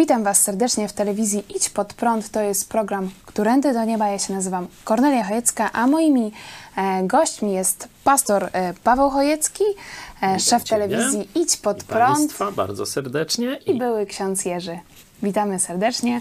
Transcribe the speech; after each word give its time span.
Witam 0.00 0.24
Was 0.24 0.42
serdecznie 0.42 0.88
w 0.88 0.92
telewizji 0.92 1.44
Idź 1.56 1.70
Pod 1.70 1.94
Prąd. 1.94 2.30
To 2.30 2.40
jest 2.40 2.68
program 2.68 3.10
Którędy 3.26 3.72
do 3.72 3.84
Nieba. 3.84 4.08
Ja 4.08 4.18
się 4.18 4.34
nazywam 4.34 4.66
Kornelia 4.84 5.24
Chojecka, 5.24 5.72
a 5.72 5.86
moimi 5.86 6.32
e, 6.76 7.02
gośćmi 7.02 7.52
jest 7.52 7.88
pastor 8.04 8.48
e, 8.52 8.74
Paweł 8.84 9.10
Chojecki, 9.10 9.64
e, 10.22 10.40
szef 10.40 10.62
Ciebie 10.62 10.88
telewizji 10.88 11.28
Idź 11.34 11.56
Pod 11.56 11.82
i 11.82 11.86
Prąd 11.86 12.16
Państwa 12.18 12.52
bardzo 12.52 12.86
serdecznie. 12.86 13.58
i 13.66 13.78
były 13.78 14.06
ksiądz 14.06 14.44
Jerzy. 14.44 14.78
Witamy 15.22 15.58
serdecznie. 15.58 16.20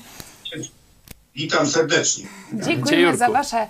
Witam 1.35 1.67
serdecznie. 1.67 2.25
Dziękujemy 2.53 3.17
za 3.17 3.29
Wasze 3.29 3.67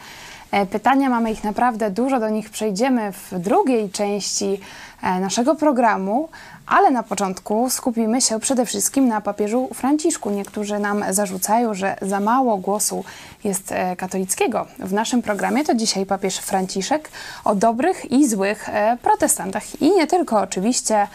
e, 0.52 0.66
pytania. 0.66 1.10
Mamy 1.10 1.32
ich 1.32 1.44
naprawdę 1.44 1.92
dużo, 1.92 2.20
do 2.20 2.30
nich 2.30 2.50
przejdziemy 2.50 3.12
w 3.12 3.40
drugiej 3.40 3.90
części 3.90 4.60
e, 5.02 5.20
naszego 5.20 5.56
programu, 5.56 6.30
ale 6.70 6.92
na 6.92 7.04
początku 7.04 7.70
skupimy 7.70 8.22
się 8.22 8.40
przede 8.40 8.66
wszystkim 8.66 9.08
na 9.08 9.22
papieżu 9.22 9.70
Franciszku. 9.74 10.30
Niektórzy 10.30 10.80
nam 10.80 11.04
zarzucają, 11.10 11.74
że 11.74 11.96
za 12.02 12.20
mało 12.20 12.58
głosu 12.58 13.04
jest 13.44 13.72
e, 13.72 13.96
katolickiego. 13.96 14.68
W 14.80 14.94
naszym 14.94 15.22
programie 15.22 15.66
to 15.66 15.76
dzisiaj 15.76 16.06
papież 16.06 16.38
Franciszek 16.38 17.12
o 17.46 17.56
dobrych 17.56 18.12
i 18.12 18.28
złych 18.28 18.70
e, 18.70 18.98
protestantach. 19.02 19.82
I 19.82 19.92
nie 19.92 20.08
tylko 20.08 20.40
oczywiście. 20.40 21.08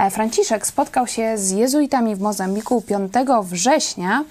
E, 0.00 0.10
Franciszek 0.10 0.66
spotkał 0.66 1.06
się 1.06 1.38
z 1.38 1.50
jezuitami 1.50 2.16
w 2.16 2.20
Mozambiku 2.20 2.82
5 2.82 3.12
września 3.42 4.24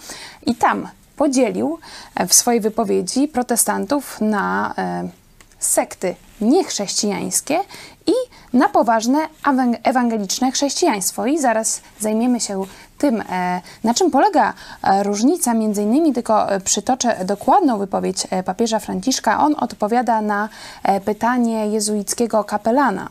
i 0.45 0.55
tam 0.55 0.87
podzielił 1.15 1.79
w 2.27 2.33
swojej 2.33 2.61
wypowiedzi 2.61 3.27
protestantów 3.27 4.21
na 4.21 4.73
sekty 5.59 6.15
niechrześcijańskie 6.41 7.59
i 8.07 8.13
na 8.53 8.69
poważne 8.69 9.19
ewangeliczne 9.83 10.51
chrześcijaństwo. 10.51 11.25
I 11.25 11.39
zaraz 11.39 11.81
zajmiemy 11.99 12.39
się 12.39 12.65
tym, 12.99 13.23
e, 13.29 13.61
na 13.83 13.93
czym 13.93 14.11
polega 14.11 14.53
e, 14.83 15.03
różnica. 15.03 15.53
Między 15.53 15.83
innymi 15.83 16.13
tylko 16.13 16.51
e, 16.51 16.59
przytoczę 16.59 17.25
dokładną 17.25 17.77
wypowiedź 17.77 18.27
papieża 18.45 18.79
Franciszka. 18.79 19.39
On 19.39 19.55
odpowiada 19.59 20.21
na 20.21 20.49
pytanie 21.05 21.67
jezuickiego 21.67 22.43
kapelana. 22.43 23.09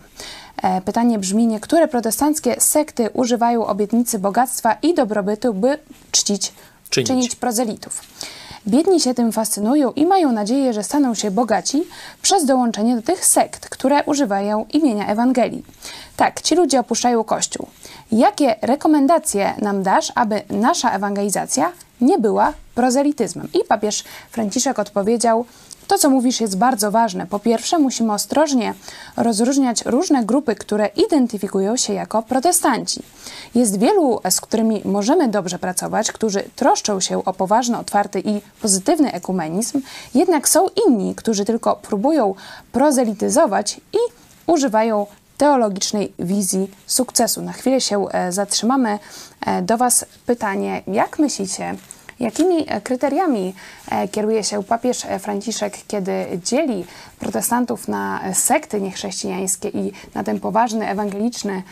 Pytanie 0.84 1.18
brzmi, 1.18 1.46
niektóre 1.46 1.88
protestanckie 1.88 2.60
sekty 2.60 3.10
używają 3.12 3.66
obietnicy 3.66 4.18
bogactwa 4.18 4.76
i 4.82 4.94
dobrobytu, 4.94 5.54
by 5.54 5.78
czcić, 6.10 6.52
Czynić. 6.90 7.08
czynić 7.08 7.36
prozelitów. 7.36 8.00
Biedni 8.66 9.00
się 9.00 9.14
tym 9.14 9.32
fascynują 9.32 9.92
i 9.92 10.06
mają 10.06 10.32
nadzieję, 10.32 10.72
że 10.72 10.82
staną 10.82 11.14
się 11.14 11.30
bogaci 11.30 11.84
przez 12.22 12.44
dołączenie 12.44 12.96
do 12.96 13.02
tych 13.02 13.24
sekt, 13.24 13.69
które 13.69 14.04
używają 14.04 14.66
imienia 14.72 15.06
Ewangelii. 15.06 15.64
Tak, 16.16 16.41
ci 16.41 16.54
ludzie 16.54 16.80
opuszczają 16.80 17.24
Kościół. 17.24 17.68
Jakie 18.12 18.56
rekomendacje 18.62 19.54
nam 19.58 19.82
dasz, 19.82 20.12
aby 20.14 20.42
nasza 20.50 20.91
ewangelizacja 20.91 21.72
nie 22.00 22.18
była 22.18 22.52
prozelityzmem? 22.74 23.48
I 23.54 23.64
papież 23.64 24.04
Franciszek 24.30 24.78
odpowiedział, 24.78 25.44
to, 25.88 25.99
co 25.99 26.10
mówisz, 26.10 26.41
jest 26.41 26.59
bardzo 26.59 26.91
ważne. 26.91 27.26
Po 27.26 27.38
pierwsze, 27.38 27.78
musimy 27.78 28.12
ostrożnie 28.12 28.75
rozróżniać 29.16 29.84
różne 29.87 30.25
grupy, 30.25 30.54
które 30.54 30.87
identyfikują 30.87 31.76
się 31.76 31.93
jako 31.93 32.22
protestanci. 32.22 33.03
Jest 33.54 33.78
wielu, 33.78 34.21
z 34.31 34.41
którymi 34.41 34.82
możemy 34.84 35.28
dobrze 35.28 35.59
pracować, 35.59 36.12
którzy 36.12 36.43
troszczą 36.56 37.00
się 37.00 37.25
o 37.25 37.32
poważny, 37.32 37.78
otwarty 37.78 38.21
i 38.21 38.41
pozytywny 38.62 39.12
ekumenizm, 39.12 39.81
jednak 40.15 40.48
są 40.48 40.66
inni, 40.87 41.15
którzy 41.15 41.44
tylko 41.44 41.77
próbują 41.77 42.34
prozelityzować 42.72 43.81
i 43.93 43.98
używają 44.47 45.06
teologicznej 45.38 46.12
wizji 46.19 46.71
sukcesu. 46.87 47.43
Na 47.43 47.53
chwilę 47.53 47.81
się 47.81 48.09
e, 48.09 48.32
zatrzymamy. 48.32 48.98
E, 49.47 49.62
Do 49.62 49.77
Was 49.77 50.04
pytanie, 50.27 50.82
jak 50.87 51.19
myślicie, 51.19 51.75
Jakimi 52.20 52.64
e, 52.66 52.80
kryteriami 52.80 53.54
e, 53.90 54.08
kieruje 54.08 54.44
się 54.44 54.64
papież 54.64 55.04
e, 55.04 55.18
Franciszek, 55.18 55.78
kiedy 55.88 56.12
dzieli 56.44 56.84
protestantów 57.18 57.88
na 57.88 58.34
sekty 58.34 58.80
niechrześcijańskie 58.80 59.68
i 59.68 59.92
na 60.14 60.24
ten 60.24 60.40
poważny, 60.40 60.88
ewangeliczny 60.88 61.62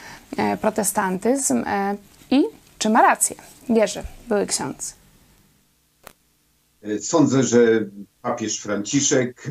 protestantyzm? 0.61 1.65
I 2.31 2.45
czy 2.79 2.91
ma 2.91 3.03
rację? 3.03 3.37
Wierzy, 3.71 4.03
były 4.29 4.47
ksiądz. 4.47 4.95
Sądzę, 7.01 7.43
że 7.43 7.59
papież 8.23 8.61
Franciszek, 8.61 9.49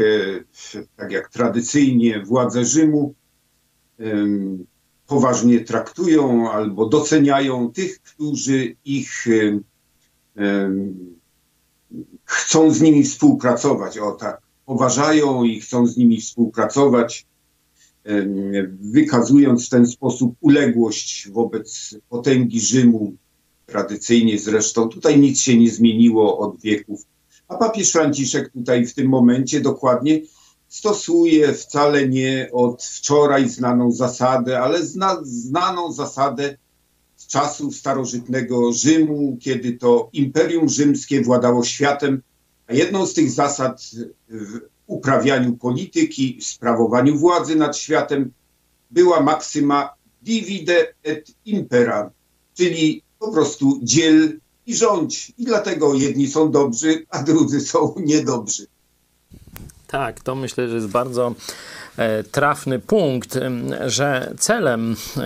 tak 0.95 1.11
jak 1.11 1.29
tradycyjnie 1.29 2.23
władze 2.23 2.65
Rzymu, 2.65 3.13
poważnie 5.07 5.59
traktują 5.59 6.51
albo 6.51 6.85
doceniają 6.85 7.71
tych, 7.71 7.99
którzy 7.99 8.75
ich 8.85 9.27
chcą 12.25 12.71
z 12.71 12.81
nimi 12.81 13.03
współpracować. 13.03 13.97
O 13.97 14.11
tak, 14.11 14.41
poważają 14.65 15.43
i 15.43 15.59
chcą 15.59 15.87
z 15.87 15.97
nimi 15.97 16.21
współpracować, 16.21 17.25
wykazując 18.81 19.65
w 19.65 19.69
ten 19.69 19.87
sposób 19.87 20.35
uległość 20.41 21.29
wobec 21.31 21.95
potęgi 22.09 22.61
Rzymu, 22.61 23.15
tradycyjnie 23.65 24.39
zresztą. 24.39 24.89
Tutaj 24.89 25.19
nic 25.19 25.39
się 25.39 25.57
nie 25.57 25.71
zmieniło 25.71 26.37
od 26.37 26.61
wieków. 26.61 27.01
A 27.47 27.57
papież 27.57 27.91
Franciszek 27.91 28.51
tutaj 28.51 28.85
w 28.85 28.93
tym 28.93 29.09
momencie 29.09 29.61
dokładnie 29.61 30.21
stosuje 30.67 31.53
wcale 31.53 32.07
nie 32.07 32.49
od 32.53 32.83
wczoraj 32.83 33.49
znaną 33.49 33.91
zasadę, 33.91 34.59
ale 34.59 34.85
zna, 34.85 35.17
znaną 35.23 35.91
zasadę 35.91 36.57
z 37.15 37.27
czasów 37.27 37.75
starożytnego 37.75 38.73
Rzymu, 38.73 39.37
kiedy 39.41 39.73
to 39.73 40.09
Imperium 40.13 40.69
Rzymskie 40.69 41.21
władało 41.21 41.63
światem, 41.63 42.21
a 42.67 42.73
jedną 42.73 43.05
z 43.05 43.13
tych 43.13 43.31
zasad 43.31 43.81
w 44.29 44.59
uprawianiu 44.87 45.57
polityki, 45.57 46.37
w 46.41 46.45
sprawowaniu 46.45 47.17
władzy 47.17 47.55
nad 47.55 47.77
światem 47.77 48.31
była 48.91 49.21
maksyma 49.21 49.89
divide 50.21 50.93
et 51.03 51.31
impera, 51.45 52.11
czyli 52.53 53.01
po 53.19 53.31
prostu 53.31 53.79
dziel 53.83 54.39
i 54.65 54.75
rządź. 54.75 55.33
I 55.37 55.45
dlatego 55.45 55.93
jedni 55.93 56.27
są 56.27 56.51
dobrzy, 56.51 57.05
a 57.09 57.23
drudzy 57.23 57.61
są 57.61 57.95
niedobrzy. 57.97 58.67
Tak, 59.95 60.19
to 60.19 60.35
myślę, 60.35 60.69
że 60.69 60.75
jest 60.75 60.87
bardzo 60.87 61.35
e, 61.97 62.23
trafny 62.23 62.79
punkt, 62.79 63.39
że 63.85 64.33
celem 64.39 64.95
e, 65.17 65.19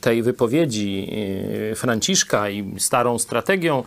tej 0.00 0.22
wypowiedzi 0.22 1.08
e, 1.70 1.74
Franciszka 1.74 2.48
i 2.48 2.74
starą 2.78 3.18
strategią, 3.18 3.84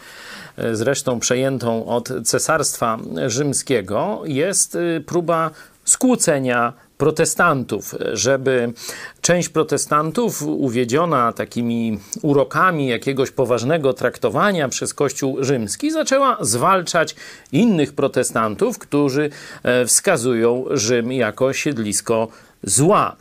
zresztą 0.74 1.20
przejętą 1.20 1.86
od 1.86 2.10
Cesarstwa 2.26 2.98
Rzymskiego, 3.28 4.22
jest 4.26 4.78
próba 5.06 5.52
skłócenia 5.86 6.74
protestantów, 7.04 7.96
żeby 8.14 8.74
część 9.22 9.50
protestantów 9.50 10.42
uwiedziona 10.42 11.34
takimi 11.34 12.00
urokami 12.22 12.88
jakiegoś 12.88 13.32
poważnego 13.32 13.94
traktowania 13.94 14.70
przez 14.70 14.94
Kościół 14.94 15.44
rzymski 15.44 15.92
zaczęła 15.92 16.38
zwalczać 16.42 17.16
innych 17.52 17.94
protestantów, 17.94 18.80
którzy 18.80 19.30
e, 19.64 19.86
wskazują 19.86 20.66
Rzym 20.72 21.12
jako 21.12 21.54
siedlisko 21.54 22.28
zła. 22.64 23.16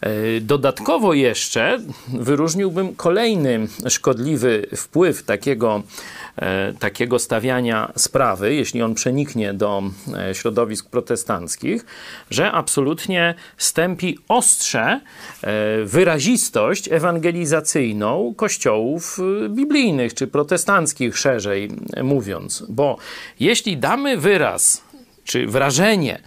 E, 0.00 0.40
Dodatkowo 0.40 1.14
jeszcze 1.14 1.78
wyróżniłbym 2.08 2.94
kolejny 2.94 3.68
szkodliwy 3.88 4.66
wpływ 4.76 5.22
takiego 5.22 5.82
e, 6.36 6.72
takiego 6.72 7.18
stawiania 7.18 7.92
sprawy, 7.96 8.54
jeśli 8.54 8.82
on 8.82 8.94
przeniknie 8.94 9.54
do 9.54 9.82
e, 10.14 10.34
środowisk 10.34 10.90
protestanckich, 10.90 11.84
że 12.30 12.52
absolutnie 12.52 13.34
stępi 13.58 14.18
ostrze 14.28 15.00
wyrazistość 15.84 16.88
ewangelizacyjną 16.92 18.34
kościołów 18.36 19.18
biblijnych 19.48 20.14
czy 20.14 20.26
protestanckich, 20.26 21.18
szerzej 21.18 21.70
mówiąc. 22.02 22.64
Bo 22.68 22.96
jeśli 23.40 23.76
damy 23.76 24.16
wyraz 24.16 24.82
czy 25.24 25.46
wrażenie, 25.46 26.20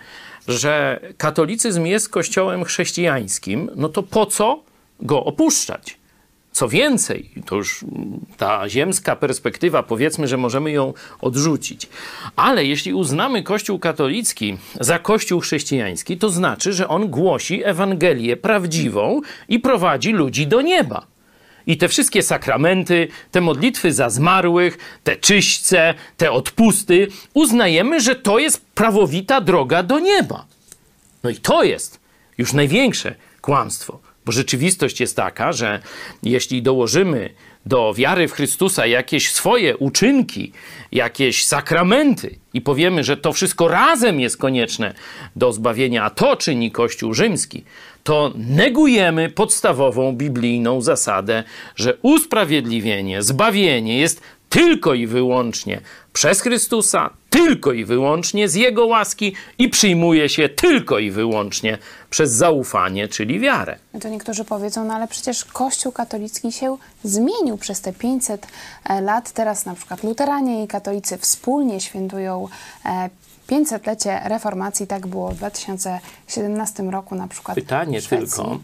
że 0.50 1.00
katolicyzm 1.18 1.86
jest 1.86 2.10
kościołem 2.10 2.64
chrześcijańskim, 2.64 3.70
no 3.76 3.90
to 3.90 4.04
po 4.04 4.26
co 4.26 4.64
go 5.02 5.24
opuszczać? 5.24 6.00
Co 6.52 6.68
więcej, 6.68 7.30
to 7.46 7.56
już 7.56 7.86
ta 8.38 8.70
ziemska 8.70 9.16
perspektywa, 9.16 9.84
powiedzmy, 9.84 10.28
że 10.28 10.38
możemy 10.38 10.72
ją 10.72 10.94
odrzucić. 11.22 11.88
Ale 12.36 12.66
jeśli 12.66 12.94
uznamy 12.94 13.44
Kościół 13.44 13.80
katolicki 13.80 14.58
za 14.80 15.00
Kościół 15.00 15.40
chrześcijański, 15.40 16.18
to 16.18 16.30
znaczy, 16.30 16.74
że 16.74 16.88
on 16.88 17.08
głosi 17.08 17.64
Ewangelię 17.64 18.38
prawdziwą 18.38 19.22
i 19.50 19.60
prowadzi 19.60 20.12
ludzi 20.12 20.48
do 20.48 20.62
nieba. 20.62 21.06
I 21.68 21.78
te 21.78 21.88
wszystkie 21.88 22.24
sakramenty, 22.24 23.08
te 23.32 23.42
modlitwy 23.42 23.94
za 23.94 24.10
zmarłych, 24.10 24.78
te 25.04 25.16
czyśćce, 25.16 25.94
te 26.18 26.32
odpusty, 26.32 27.08
uznajemy, 27.34 28.02
że 28.02 28.16
to 28.16 28.40
jest 28.40 28.66
prawowita 28.66 29.42
droga 29.42 29.84
do 29.84 30.00
nieba. 30.00 30.46
No 31.24 31.30
i 31.30 31.36
to 31.36 31.64
jest 31.64 32.00
już 32.38 32.54
największe 32.54 33.16
kłamstwo. 33.42 34.00
Bo 34.26 34.32
rzeczywistość 34.32 35.00
jest 35.00 35.16
taka, 35.16 35.54
że 35.54 35.80
jeśli 36.24 36.62
dołożymy 36.62 37.30
do 37.66 37.94
wiary 37.94 38.28
w 38.28 38.32
Chrystusa 38.32 38.86
jakieś 38.86 39.32
swoje 39.32 39.78
uczynki, 39.78 40.52
jakieś 40.92 41.46
sakramenty 41.46 42.36
i 42.54 42.62
powiemy, 42.62 43.04
że 43.04 43.18
to 43.18 43.34
wszystko 43.34 43.68
razem 43.68 44.20
jest 44.20 44.38
konieczne 44.38 44.94
do 45.36 45.54
zbawienia, 45.54 46.04
a 46.04 46.10
to 46.10 46.36
czyni 46.36 46.72
Kościół 46.72 47.14
rzymski, 47.14 47.64
to 48.04 48.34
negujemy 48.36 49.30
podstawową 49.30 50.14
biblijną 50.14 50.82
zasadę, 50.82 51.44
że 51.76 51.98
usprawiedliwienie, 52.02 53.24
zbawienie 53.24 54.00
jest 54.00 54.22
tylko 54.50 54.94
i 54.94 55.08
wyłącznie 55.08 55.82
przez 56.14 56.42
Chrystusa, 56.42 57.10
tylko 57.30 57.74
i 57.74 57.86
wyłącznie 57.86 58.50
z 58.50 58.56
Jego 58.56 58.86
łaski 58.86 59.34
i 59.58 59.70
przyjmuje 59.70 60.30
się 60.30 60.50
tylko 60.50 61.00
i 61.00 61.12
wyłącznie 61.12 61.78
przez 62.10 62.32
zaufanie, 62.32 63.08
czyli 63.08 63.40
wiarę. 63.40 63.78
To 64.02 64.10
niektórzy 64.10 64.46
powiedzą, 64.46 64.86
no 64.86 64.94
ale 64.94 65.08
przecież 65.08 65.46
Kościół 65.46 65.92
katolicki 65.92 66.52
się 66.52 66.78
zmienił 67.04 67.58
przez 67.58 67.82
te 67.82 67.94
500 67.94 68.48
e, 68.86 69.02
lat. 69.02 69.32
Teraz 69.32 69.66
na 69.66 69.76
przykład 69.76 70.04
luteranie 70.04 70.64
i 70.64 70.68
katolicy 70.68 71.18
wspólnie 71.18 71.82
świętują 71.82 72.48
500-lecie 73.50 74.22
reformacji. 74.26 74.88
Tak 74.88 75.08
było 75.08 75.32
w 75.32 75.36
2017 75.36 76.84
roku 76.84 77.16
na 77.16 77.28
przykład 77.28 77.56
Pytanie 77.56 78.02
tylko, 78.02 78.60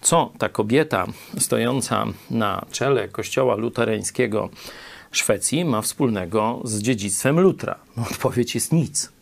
co 0.00 0.32
ta 0.38 0.48
kobieta 0.48 1.06
stojąca 1.38 2.04
na 2.30 2.64
czele 2.70 3.08
kościoła 3.08 3.54
luterańskiego 3.54 4.48
Szwecji 5.16 5.64
ma 5.64 5.82
wspólnego 5.82 6.60
z 6.64 6.78
dziedzictwem 6.78 7.40
Lutra? 7.40 7.78
No, 7.96 8.02
odpowiedź 8.10 8.54
jest 8.54 8.72
nic. 8.72 9.12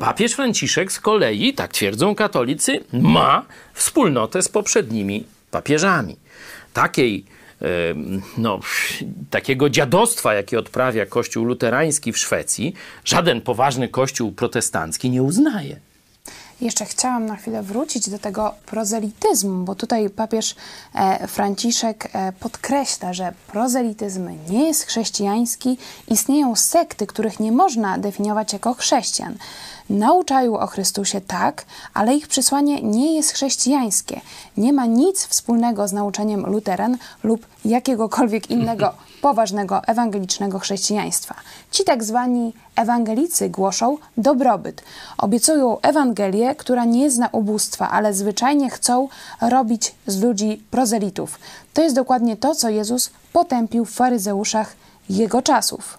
Papież 0.00 0.32
Franciszek 0.32 0.92
z 0.92 1.00
kolei, 1.00 1.54
tak 1.54 1.72
twierdzą 1.72 2.14
katolicy, 2.14 2.84
ma 2.92 3.46
wspólnotę 3.74 4.42
z 4.42 4.48
poprzednimi 4.48 5.24
papieżami. 5.50 6.16
Takiej, 6.72 7.24
no, 8.38 8.60
takiego 9.30 9.70
dziadostwa, 9.70 10.34
jakie 10.34 10.58
odprawia 10.58 11.06
Kościół 11.06 11.44
luterański 11.44 12.12
w 12.12 12.18
Szwecji, 12.18 12.74
żaden 13.04 13.40
poważny 13.40 13.88
kościół 13.88 14.32
protestancki 14.32 15.10
nie 15.10 15.22
uznaje. 15.22 15.80
Jeszcze 16.60 16.84
chciałam 16.84 17.26
na 17.26 17.36
chwilę 17.36 17.62
wrócić 17.62 18.10
do 18.10 18.18
tego 18.18 18.54
prozelityzmu, 18.66 19.64
bo 19.64 19.74
tutaj 19.74 20.10
papież 20.10 20.54
e, 20.94 21.28
Franciszek 21.28 22.08
e, 22.12 22.32
podkreśla, 22.32 23.12
że 23.12 23.32
prozelityzm 23.46 24.30
nie 24.50 24.66
jest 24.66 24.82
chrześcijański. 24.82 25.78
Istnieją 26.08 26.56
sekty, 26.56 27.06
których 27.06 27.40
nie 27.40 27.52
można 27.52 27.98
definiować 27.98 28.52
jako 28.52 28.74
chrześcijan. 28.74 29.36
Nauczają 29.90 30.58
o 30.58 30.66
Chrystusie 30.66 31.20
tak, 31.20 31.64
ale 31.94 32.14
ich 32.14 32.28
przesłanie 32.28 32.82
nie 32.82 33.16
jest 33.16 33.32
chrześcijańskie. 33.32 34.20
Nie 34.56 34.72
ma 34.72 34.86
nic 34.86 35.26
wspólnego 35.26 35.88
z 35.88 35.92
nauczeniem 35.92 36.46
luteran 36.46 36.98
lub 37.22 37.46
jakiegokolwiek 37.64 38.50
innego 38.50 38.92
poważnego 39.26 39.82
ewangelicznego 39.84 40.58
chrześcijaństwa. 40.58 41.34
Ci 41.70 41.84
tak 41.84 42.04
zwani 42.04 42.54
ewangelicy 42.76 43.50
głoszą 43.50 43.96
dobrobyt. 44.16 44.82
Obiecują 45.18 45.80
Ewangelię, 45.80 46.54
która 46.54 46.84
nie 46.84 47.10
zna 47.10 47.28
ubóstwa, 47.32 47.90
ale 47.90 48.14
zwyczajnie 48.14 48.70
chcą 48.70 49.08
robić 49.40 49.94
z 50.06 50.22
ludzi 50.22 50.62
prozelitów. 50.70 51.38
To 51.74 51.82
jest 51.82 51.94
dokładnie 51.94 52.36
to, 52.36 52.54
co 52.54 52.68
Jezus 52.68 53.10
potępił 53.32 53.84
w 53.84 53.90
faryzeuszach 53.90 54.72
jego 55.10 55.42
czasów. 55.42 55.98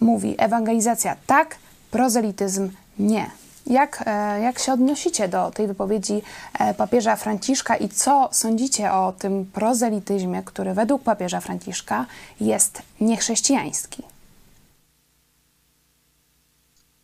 Mówi 0.00 0.34
ewangelizacja 0.38 1.16
tak, 1.26 1.56
prozelityzm 1.90 2.70
nie. 2.98 3.43
Jak, 3.66 4.04
e, 4.06 4.40
jak 4.40 4.58
się 4.58 4.72
odnosicie 4.72 5.28
do 5.28 5.50
tej 5.50 5.66
wypowiedzi 5.66 6.22
e, 6.58 6.74
papieża 6.74 7.16
Franciszka 7.16 7.76
i 7.76 7.88
co 7.88 8.28
sądzicie 8.32 8.92
o 8.92 9.14
tym 9.18 9.44
prozelityzmie, 9.52 10.42
który 10.42 10.74
według 10.74 11.02
papieża 11.02 11.40
Franciszka 11.40 12.06
jest 12.40 12.82
niechrześcijański? 13.00 14.02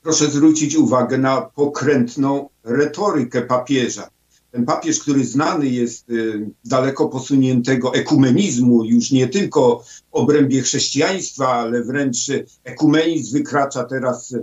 Proszę 0.03 0.31
zwrócić 0.31 0.77
uwagę 0.77 1.19
na 1.19 1.41
pokrętną 1.41 2.49
retorykę 2.65 3.43
papieża. 3.43 4.11
Ten 4.51 4.65
papież, 4.65 5.01
który 5.01 5.25
znany 5.25 5.67
jest 5.67 6.11
y, 6.11 6.51
daleko 6.65 7.09
posuniętego 7.09 7.95
ekumenizmu, 7.95 8.85
już 8.85 9.11
nie 9.11 9.29
tylko 9.29 9.79
w 9.79 10.03
obrębie 10.13 10.63
chrześcijaństwa, 10.63 11.49
ale 11.49 11.83
wręcz 11.83 12.19
ekumenizm 12.65 13.33
wykracza 13.33 13.85
teraz 13.85 14.33
e, 14.33 14.43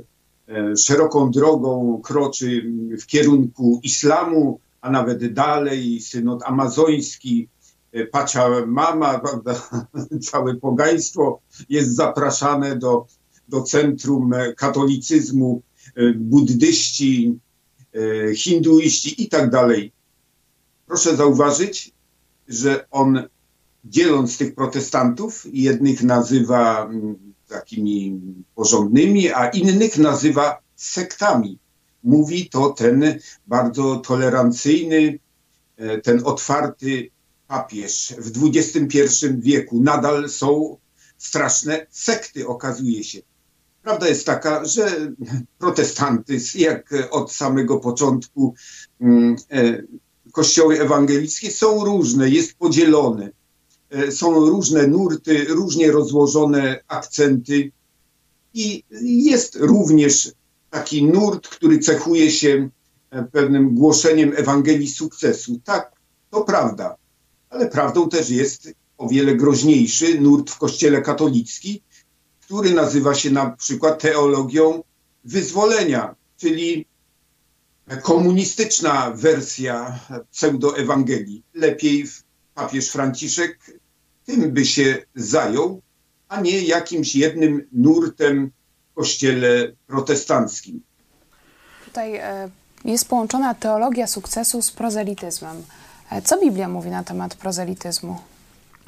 szeroką 0.78 1.32
drogą, 1.32 2.02
kroczy 2.04 2.74
w 3.02 3.06
kierunku 3.06 3.80
islamu, 3.84 4.60
a 4.82 4.92
nawet 4.92 5.34
dalej, 5.34 6.02
synod 6.02 6.44
amazoński, 6.44 7.50
e, 7.92 8.06
Pacia 8.06 8.66
Mama, 8.66 9.20
prawda? 9.20 9.70
całe 10.32 10.56
pogaństwo 10.56 11.40
jest 11.70 11.96
zapraszane 11.96 12.76
do, 12.76 13.06
do 13.48 13.62
centrum 13.62 14.34
e, 14.34 14.54
katolicyzmu, 14.54 15.62
e, 15.96 16.14
buddyści, 16.14 17.40
e, 18.30 18.36
hinduiści 18.36 19.24
i 19.24 19.30
tak 19.30 19.50
dalej. 19.50 19.92
Proszę 20.86 21.16
zauważyć, 21.16 21.92
że 22.48 22.86
on 22.92 23.24
dzieląc 23.86 24.38
tych 24.38 24.56
protestantów, 24.56 25.44
jednych 25.54 26.04
nazywa 26.04 26.86
mm, 26.86 27.34
takimi 27.48 28.22
porządnymi, 28.56 29.32
a 29.32 29.50
innych 29.50 29.98
nazywa 29.98 30.62
sektami. 30.76 31.60
Mówi 32.04 32.50
to 32.50 32.70
ten 32.70 33.20
bardzo 33.48 33.96
tolerancyjny, 33.96 35.20
e, 35.78 36.02
ten 36.02 36.22
otwarty 36.26 37.10
papież 37.48 38.16
w 38.18 38.48
XXI 38.48 39.08
wieku. 39.38 39.84
Nadal 39.84 40.30
są 40.30 40.78
straszne 41.18 41.88
sekty, 41.90 42.48
okazuje 42.48 43.04
się. 43.04 43.20
Prawda 43.82 44.08
jest 44.08 44.26
taka, 44.26 44.66
że 44.66 45.14
protestantyzm, 45.60 46.60
jak 46.60 46.94
od 47.12 47.32
samego 47.32 47.80
początku 47.80 48.56
mm, 49.02 49.36
e, 49.52 49.84
kościoły 50.32 50.82
ewangelickie, 50.82 51.52
są 51.52 51.86
różne, 51.86 52.30
jest 52.30 52.58
podzielone. 52.58 53.30
E, 53.90 54.12
Są 54.12 54.50
różne 54.50 54.88
nurty, 54.88 55.46
różnie 55.46 55.92
rozłożone 55.92 56.84
akcenty 56.88 57.72
i 58.54 58.84
jest 59.02 59.56
również 59.56 60.32
taki 60.70 61.04
nurt, 61.06 61.48
który 61.48 61.80
cechuje 61.80 62.32
się 62.32 62.70
e, 63.12 63.24
pewnym 63.24 63.76
głoszeniem 63.76 64.34
Ewangelii 64.36 64.88
sukcesu. 64.88 65.60
Tak, 65.64 65.92
to 66.30 66.42
prawda, 66.42 66.96
ale 67.50 67.68
prawdą 67.68 68.10
też 68.10 68.30
jest 68.30 68.70
o 68.98 69.08
wiele 69.08 69.36
groźniejszy 69.36 70.22
nurt 70.22 70.50
w 70.50 70.58
Kościele 70.58 71.02
katolickim, 71.02 71.78
który 72.42 72.74
nazywa 72.74 73.16
się 73.16 73.32
na 73.32 73.50
przykład 73.50 74.02
teologią 74.02 74.84
wyzwolenia, 75.24 76.16
czyli 76.38 76.86
komunistyczna 78.02 79.12
wersja 79.12 80.00
pseudoewangelii. 80.32 81.44
Lepiej 81.54 82.06
papież 82.58 82.90
Franciszek 82.90 83.60
tym 84.26 84.52
by 84.52 84.66
się 84.66 84.98
zajął, 85.16 85.82
a 86.28 86.42
nie 86.42 86.62
jakimś 86.62 87.16
jednym 87.16 87.68
nurtem 87.72 88.52
w 88.92 88.94
kościele 88.96 89.72
protestanckim. 89.88 90.82
Tutaj 91.86 92.16
e, 92.16 92.50
jest 92.86 93.08
połączona 93.08 93.54
teologia 93.56 94.08
sukcesu 94.08 94.62
z 94.62 94.72
prozelityzmem. 94.72 95.64
E, 96.12 96.22
Co 96.22 96.40
Biblia 96.40 96.68
mówi 96.68 96.90
na 96.90 97.04
temat 97.04 97.36
prozelityzmu? 97.36 98.18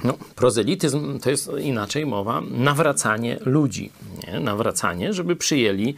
No, 0.04 0.14
prozelityzm 0.36 1.20
to 1.20 1.30
jest 1.30 1.50
inaczej 1.62 2.06
mowa 2.06 2.42
nawracanie 2.42 3.38
ludzi. 3.42 3.92
Nie? 4.28 4.40
Nawracanie, 4.40 5.14
żeby 5.14 5.36
przyjęli 5.36 5.96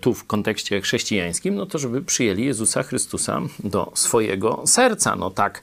tu 0.00 0.14
w 0.14 0.24
kontekście 0.24 0.80
chrześcijańskim, 0.80 1.54
no 1.54 1.66
to 1.66 1.78
żeby 1.78 2.02
przyjęli 2.02 2.44
Jezusa 2.44 2.82
Chrystusa 2.82 3.40
do 3.64 3.92
swojego 3.94 4.62
serca. 4.66 5.16
No 5.16 5.30
tak, 5.30 5.62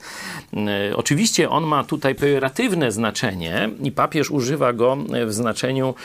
e, 0.54 0.96
oczywiście 0.96 1.50
on 1.50 1.64
ma 1.64 1.84
tutaj 1.84 2.16
pejoratywne 2.16 2.92
znaczenie 2.92 3.70
i 3.84 3.92
papież 3.92 4.32
używa 4.32 4.74
go 4.74 4.98
w 5.26 5.34
znaczeniu 5.34 5.96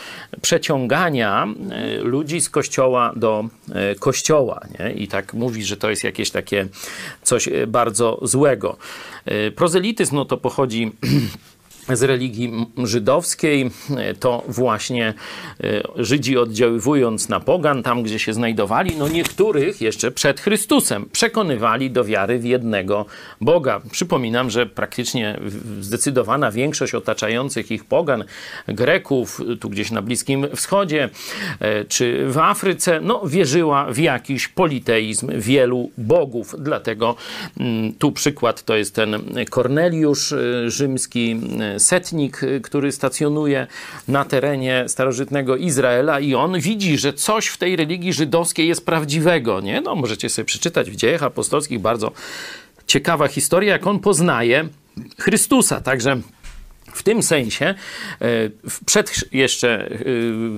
przeciągania 0.41 1.47
e, 1.71 1.97
ludzi 1.97 2.41
z 2.41 2.49
kościoła 2.49 3.13
do 3.15 3.45
kościoła. 3.99 4.61
Nie? 4.79 4.93
I 4.93 5.07
tak 5.07 5.33
mówi, 5.33 5.63
że 5.63 5.77
to 5.77 5.89
jest 5.89 6.03
jakieś 6.03 6.31
takie 6.31 6.67
coś 7.23 7.49
bardzo 7.67 8.19
złego. 8.21 8.77
Prozelityzm 9.55 10.15
no 10.15 10.25
to 10.25 10.37
pochodzi 10.37 10.91
z 11.93 12.03
religii 12.03 12.51
żydowskiej, 12.83 13.71
to 14.19 14.43
właśnie 14.47 15.13
e, 15.63 15.81
Żydzi 15.95 16.37
oddziaływując 16.37 17.29
na 17.29 17.39
pogan, 17.39 17.83
tam 17.83 18.03
gdzie 18.03 18.19
się 18.19 18.33
znajdowali, 18.33 18.95
no 18.97 19.07
niektórych 19.07 19.81
jeszcze 19.81 20.11
przed 20.11 20.41
Chrystusem 20.41 21.05
przekonywali 21.11 21.91
do 21.91 22.03
wiary 22.03 22.39
w 22.39 22.45
jednego 22.45 23.05
Boga. 23.41 23.81
Przypominam, 23.91 24.49
że 24.49 24.65
praktycznie 24.65 25.39
zdecydowana 25.79 26.51
większość 26.51 26.95
otaczających 26.95 27.71
ich 27.71 27.85
pogan, 27.85 28.23
Greków, 28.67 29.41
tu 29.59 29.69
gdzieś 29.69 29.91
na 29.91 30.01
Bliskim 30.01 30.47
Wschodzie, 30.55 31.09
e, 31.59 31.85
czy 31.85 32.25
w 32.27 32.37
Afryce, 32.37 33.01
no 33.01 33.21
wierzyła 33.27 33.93
w 33.93 33.97
jakiś 33.97 34.47
politeizm 34.47 35.31
wielu 35.39 35.89
bogów. 35.97 36.55
Dlatego 36.59 37.15
tu 37.99 38.11
przykład 38.11 38.63
to 38.63 38.75
jest 38.75 38.95
ten 38.95 39.15
Korneliusz 39.49 40.31
e, 40.31 40.69
rzymski, 40.69 41.41
setnik, 41.79 42.43
y, 42.43 42.61
który 42.61 42.91
stacjonuje 42.91 43.67
na 44.07 44.25
terenie 44.25 44.85
starożytnego 44.87 45.55
Izraela 45.55 46.19
i 46.19 46.35
on 46.35 46.59
widzi, 46.59 46.97
że 46.97 47.13
coś 47.13 47.47
w 47.47 47.57
tej 47.57 47.75
religii 47.75 48.13
żydowskiej 48.13 48.67
jest 48.67 48.85
prawdziwego, 48.85 49.61
nie? 49.61 49.81
No, 49.81 49.95
możecie 49.95 50.29
sobie 50.29 50.45
przeczytać 50.45 50.91
w 50.91 50.95
dziejach 50.95 51.23
apostolskich 51.23 51.79
bardzo 51.79 52.11
ciekawa 52.87 53.27
historia, 53.27 53.73
jak 53.73 53.87
on 53.87 53.99
poznaje 53.99 54.67
Chrystusa. 55.19 55.81
Także 55.81 56.21
w 56.95 57.03
tym 57.03 57.23
sensie, 57.23 57.65
e, 57.65 57.75
przed 58.85 59.33
jeszcze 59.33 59.89
e, 59.89 59.95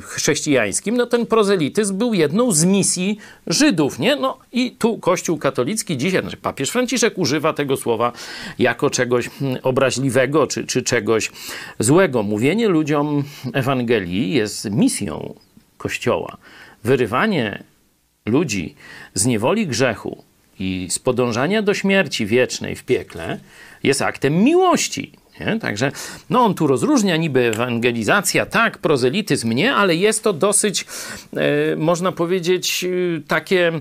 chrześcijańskim, 0.02 0.98
no 0.98 1.06
ten 1.06 1.26
prozelityzm 1.26 1.98
był 1.98 2.14
jedną 2.14 2.52
z 2.52 2.66
misji 2.66 3.18
Żydów, 3.48 4.00
nie? 4.00 4.16
No 4.16 4.38
i 4.52 4.72
tu 4.72 4.98
Kościół 4.98 5.38
katolicki 5.38 5.98
dzisiaj, 5.98 6.22
znaczy 6.22 6.38
papież 6.38 6.70
Franciszek 6.70 7.18
używa 7.18 7.54
tego 7.54 7.78
słowa 7.78 8.12
jako 8.60 8.90
czegoś 8.90 9.30
hmm, 9.30 9.60
obraźliwego 9.64 10.48
czy, 10.48 10.66
czy 10.66 10.82
czegoś 10.82 11.32
złego. 11.80 12.24
Mówienie 12.24 12.68
ludziom 12.68 13.24
Ewangelii 13.54 14.34
jest 14.34 14.72
misją 14.72 15.36
Kościoła. 15.78 16.38
Wyrywanie 16.84 17.64
ludzi 18.26 18.76
z 19.14 19.26
niewoli 19.26 19.68
grzechu 19.68 20.24
i 20.60 20.88
z 20.90 21.00
podążania 21.00 21.62
do 21.62 21.74
śmierci 21.74 22.26
wiecznej 22.26 22.76
w 22.76 22.84
piekle 22.84 23.40
jest 23.84 24.02
aktem 24.02 24.44
miłości. 24.44 25.12
Nie? 25.40 25.60
Także 25.60 25.92
no 26.30 26.46
on 26.46 26.54
tu 26.54 26.68
rozróżnia 26.68 27.18
niby 27.18 27.40
ewangelizacja, 27.40 28.46
tak, 28.46 28.78
prozelityzm 28.78 29.52
nie, 29.52 29.76
ale 29.76 29.96
jest 29.96 30.24
to 30.24 30.34
dosyć, 30.34 30.86
e, 31.38 31.76
można 31.76 32.12
powiedzieć, 32.12 32.86
e, 32.86 33.22
takie, 33.28 33.72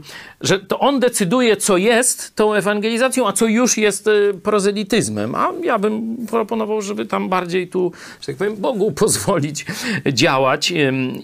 że 0.41 0.59
to 0.59 0.79
on 0.79 1.01
decyduje, 1.01 1.57
co 1.57 1.77
jest 1.77 2.37
tą 2.37 2.55
ewangelizacją, 2.55 3.29
a 3.29 3.33
co 3.33 3.47
już 3.47 3.77
jest 3.77 4.09
e, 4.09 4.13
prozelityzmem. 4.43 5.35
A 5.35 5.53
ja 5.63 5.79
bym 5.79 6.17
proponował, 6.31 6.83
żeby 6.83 7.07
tam 7.07 7.29
bardziej 7.29 7.69
tu, 7.69 7.93
że 8.21 8.27
tak 8.27 8.37
powiem, 8.37 8.57
Bogu 8.57 8.93
pozwolić 9.03 9.67
działać 10.13 10.73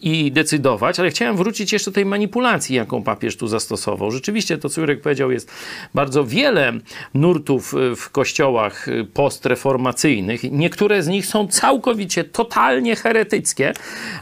i 0.02 0.32
decydować, 0.32 1.00
ale 1.00 1.10
chciałem 1.10 1.36
wrócić 1.36 1.72
jeszcze 1.72 1.90
do 1.90 1.94
tej 1.94 2.04
manipulacji, 2.04 2.76
jaką 2.76 3.02
papież 3.02 3.36
tu 3.36 3.46
zastosował. 3.46 4.10
Rzeczywiście 4.10 4.58
to, 4.58 4.68
co 4.68 4.80
Jurek 4.80 5.00
powiedział, 5.00 5.30
jest 5.30 5.50
bardzo 5.94 6.24
wiele 6.24 6.72
nurtów 7.14 7.74
e, 7.74 7.96
w 7.96 8.10
kościołach 8.10 8.88
e, 8.88 9.04
postreformacyjnych, 9.04 10.21
Niektóre 10.50 11.02
z 11.02 11.08
nich 11.08 11.26
są 11.26 11.48
całkowicie, 11.48 12.24
totalnie 12.24 12.96
heretyckie. 12.96 13.72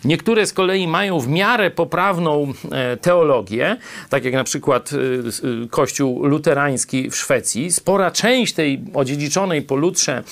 Niektóre 0.05 0.47
z 0.47 0.53
kolei 0.53 0.89
mają 0.89 1.21
w 1.21 1.29
miarę 1.29 1.71
poprawną 1.71 2.53
e, 2.73 2.97
teologię, 2.97 3.77
tak 4.09 4.25
jak 4.25 4.35
na 4.35 4.45
przykład 4.45 4.91
e, 4.93 4.97
e, 4.97 5.69
Kościół 5.69 6.27
luterański 6.27 7.11
w 7.11 7.17
Szwecji. 7.17 7.73
Spora 7.73 8.11
część 8.11 8.55
tej 8.55 8.81
odziedziczonej 8.95 9.63
po 9.63 9.77
Lutrze 9.77 10.23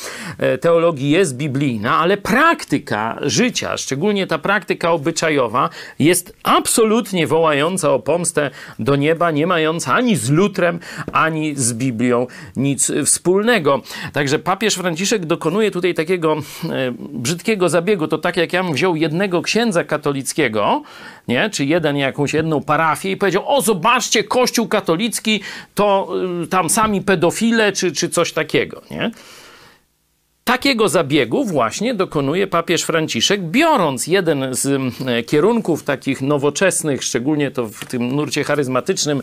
teologii 0.60 1.10
jest 1.10 1.36
biblijna, 1.36 1.98
ale 1.98 2.16
praktyka 2.16 3.18
życia, 3.22 3.76
szczególnie 3.76 4.26
ta 4.26 4.38
praktyka 4.38 4.92
obyczajowa, 4.92 5.70
jest 5.98 6.36
absolutnie 6.42 7.26
wołająca 7.26 7.90
o 7.90 7.98
pomstę 7.98 8.50
do 8.78 8.96
nieba, 8.96 9.30
nie 9.30 9.46
mająca 9.46 9.94
ani 9.94 10.16
z 10.16 10.30
Lutrem, 10.30 10.80
ani 11.12 11.56
z 11.56 11.72
Biblią 11.72 12.26
nic 12.56 12.92
wspólnego. 13.04 13.82
Także 14.12 14.38
papież 14.38 14.74
Franciszek 14.74 15.26
dokonuje 15.26 15.57
dokonuje 15.58 15.70
tutaj 15.70 15.94
takiego 15.94 16.36
e, 16.70 16.92
brzydkiego 16.98 17.68
zabiegu. 17.68 18.08
To 18.08 18.18
tak 18.18 18.36
jak 18.36 18.52
ja 18.52 18.64
bym 18.64 18.72
wziął 18.72 18.96
jednego 18.96 19.42
księdza 19.42 19.84
katolickiego, 19.84 20.82
nie? 21.28 21.50
czy 21.50 21.64
jeden 21.64 21.96
jakąś 21.96 22.34
jedną 22.34 22.62
parafię 22.62 23.10
i 23.10 23.16
powiedział, 23.16 23.42
o 23.46 23.60
zobaczcie, 23.60 24.24
kościół 24.24 24.68
katolicki 24.68 25.40
to 25.74 26.08
y, 26.44 26.46
tam 26.46 26.70
sami 26.70 27.02
pedofile, 27.02 27.72
czy, 27.72 27.92
czy 27.92 28.08
coś 28.08 28.32
takiego. 28.32 28.82
Nie? 28.90 29.10
Takiego 30.48 30.88
zabiegu 30.88 31.44
właśnie 31.44 31.94
dokonuje 31.94 32.46
papież 32.46 32.82
Franciszek, 32.82 33.42
biorąc 33.42 34.06
jeden 34.06 34.54
z 34.54 34.66
e, 34.66 35.22
kierunków 35.22 35.82
takich 35.82 36.22
nowoczesnych, 36.22 37.04
szczególnie 37.04 37.50
to 37.50 37.66
w 37.66 37.84
tym 37.84 38.16
nurcie 38.16 38.44
charyzmatycznym, 38.44 39.22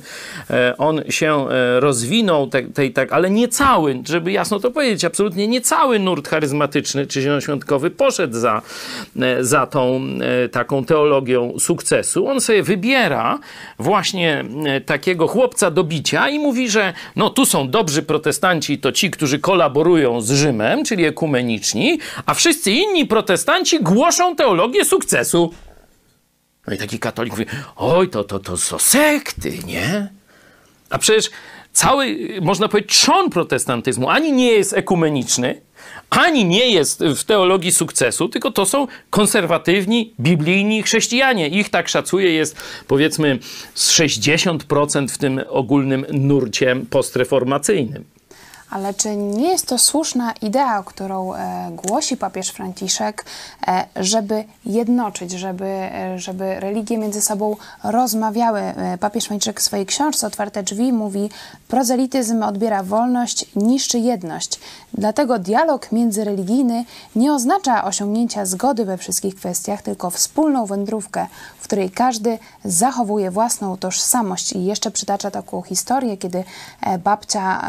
e, 0.50 0.78
on 0.78 1.02
się 1.10 1.50
e, 1.50 1.80
rozwinął, 1.80 2.48
tej, 2.48 2.66
tej, 2.68 2.94
tak, 2.94 3.14
ale 3.14 3.30
nie 3.30 3.48
cały, 3.48 4.02
żeby 4.08 4.32
jasno 4.32 4.60
to 4.60 4.72
powiedzieć, 4.72 5.06
absolutnie 5.06 5.48
nie 5.48 5.62
cały 5.62 6.00
nurt 6.00 6.28
charyzmatyczny 6.28 7.08
czy 7.08 7.22
zielonoświątkowy 7.22 7.92
poszedł 7.92 8.40
za, 8.40 8.62
za 9.40 9.68
tą 9.68 10.02
taką 10.52 10.86
teologią 10.86 11.60
sukcesu. 11.60 12.28
On 12.28 12.42
sobie 12.42 12.64
wybiera 12.64 13.40
właśnie 13.80 14.46
takiego 14.86 15.28
chłopca 15.28 15.72
do 15.72 15.84
bicia 15.84 16.30
i 16.30 16.40
mówi, 16.40 16.70
że 16.70 16.94
no 17.16 17.30
tu 17.30 17.46
są 17.46 17.70
dobrzy 17.70 18.04
protestanci, 18.04 18.78
to 18.78 18.92
ci, 18.92 19.12
którzy 19.12 19.40
kolaborują 19.40 20.22
z 20.22 20.32
Rzymem, 20.32 20.86
czyli 20.86 21.15
ekumeniczni, 21.16 22.00
a 22.26 22.34
wszyscy 22.34 22.72
inni 22.72 23.06
protestanci 23.06 23.80
głoszą 23.80 24.36
teologię 24.36 24.86
sukcesu. 24.86 25.54
No 26.68 26.74
i 26.74 26.78
taki 26.78 27.00
katolik 27.00 27.34
mówi, 27.34 27.46
oj, 27.76 28.10
to, 28.10 28.24
to, 28.24 28.40
to 28.40 28.58
są 28.58 28.80
sekty, 28.80 29.58
nie? 29.66 30.08
A 30.90 30.98
przecież 30.98 31.30
cały, 31.74 32.18
można 32.42 32.68
powiedzieć, 32.68 32.92
trzon 32.92 33.30
protestantyzmu 33.30 34.10
ani 34.10 34.32
nie 34.32 34.52
jest 34.52 34.74
ekumeniczny, 34.74 35.62
ani 36.10 36.46
nie 36.46 36.72
jest 36.72 37.04
w 37.04 37.24
teologii 37.24 37.72
sukcesu, 37.72 38.30
tylko 38.30 38.52
to 38.52 38.66
są 38.66 38.88
konserwatywni, 39.10 40.14
biblijni 40.20 40.84
chrześcijanie. 40.84 41.48
Ich 41.48 41.70
tak 41.70 41.90
szacuje 41.90 42.34
jest 42.34 42.58
powiedzmy 42.88 43.40
z 43.74 43.92
60% 43.92 45.08
w 45.08 45.18
tym 45.18 45.42
ogólnym 45.50 46.06
nurcie 46.12 46.76
postreformacyjnym. 46.90 48.15
Ale 48.76 48.94
czy 48.94 49.16
nie 49.16 49.52
jest 49.52 49.68
to 49.68 49.78
słuszna 49.78 50.34
idea, 50.42 50.84
którą 50.84 51.34
e, 51.34 51.72
głosi 51.72 52.18
papież 52.18 52.50
Franciszek, 52.50 53.26
e, 53.68 53.86
żeby 53.96 54.44
jednoczyć, 54.66 55.32
żeby, 55.32 55.66
e, 55.66 56.20
żeby 56.20 56.60
religie 56.60 56.98
między 56.98 57.22
sobą 57.22 57.56
rozmawiały? 57.84 58.62
Papież 59.00 59.26
Franciszek 59.26 59.60
w 59.60 59.64
swojej 59.64 59.86
książce 59.86 60.28
Otwarte 60.28 60.64
Drzwi 60.64 60.94
mówi, 60.94 61.30
prozelityzm 61.68 62.44
odbiera 62.44 62.84
wolność, 62.84 63.46
niszczy 63.56 64.00
jedność. 64.00 64.60
Dlatego 64.94 65.40
dialog 65.40 65.92
międzyreligijny 65.92 66.86
nie 67.16 67.34
oznacza 67.34 67.84
osiągnięcia 67.84 68.46
zgody 68.46 68.86
we 68.86 68.98
wszystkich 68.98 69.36
kwestiach, 69.36 69.82
tylko 69.82 70.10
wspólną 70.10 70.66
wędrówkę, 70.66 71.28
w 71.60 71.64
której 71.64 71.90
każdy 71.90 72.40
zachowuje 72.66 73.32
własną 73.32 73.78
tożsamość. 73.78 74.54
I 74.54 74.66
jeszcze 74.66 74.92
przytacza 74.92 75.32
taką 75.32 75.62
historię, 75.62 76.18
kiedy 76.18 76.44
babcia 77.04 77.62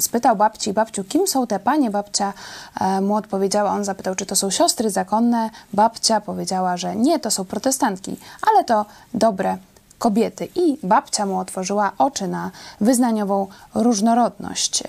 spytał 0.00 0.36
babci, 0.48 0.72
babciu, 0.72 1.04
kim 1.04 1.26
są 1.26 1.46
te 1.46 1.58
panie? 1.58 1.90
Babcia 1.90 2.32
e, 2.80 3.00
mu 3.00 3.14
odpowiedziała, 3.14 3.70
on 3.70 3.84
zapytał, 3.84 4.14
czy 4.14 4.26
to 4.26 4.36
są 4.36 4.50
siostry 4.50 4.90
zakonne. 4.90 5.50
Babcia 5.72 6.20
powiedziała, 6.20 6.76
że 6.76 6.96
nie, 6.96 7.18
to 7.18 7.30
są 7.30 7.44
protestantki, 7.44 8.16
ale 8.50 8.64
to 8.64 8.86
dobre 9.14 9.58
kobiety. 9.98 10.48
I 10.54 10.78
babcia 10.82 11.26
mu 11.26 11.38
otworzyła 11.38 11.92
oczy 11.98 12.28
na 12.28 12.50
wyznaniową 12.80 13.46
różnorodność. 13.74 14.82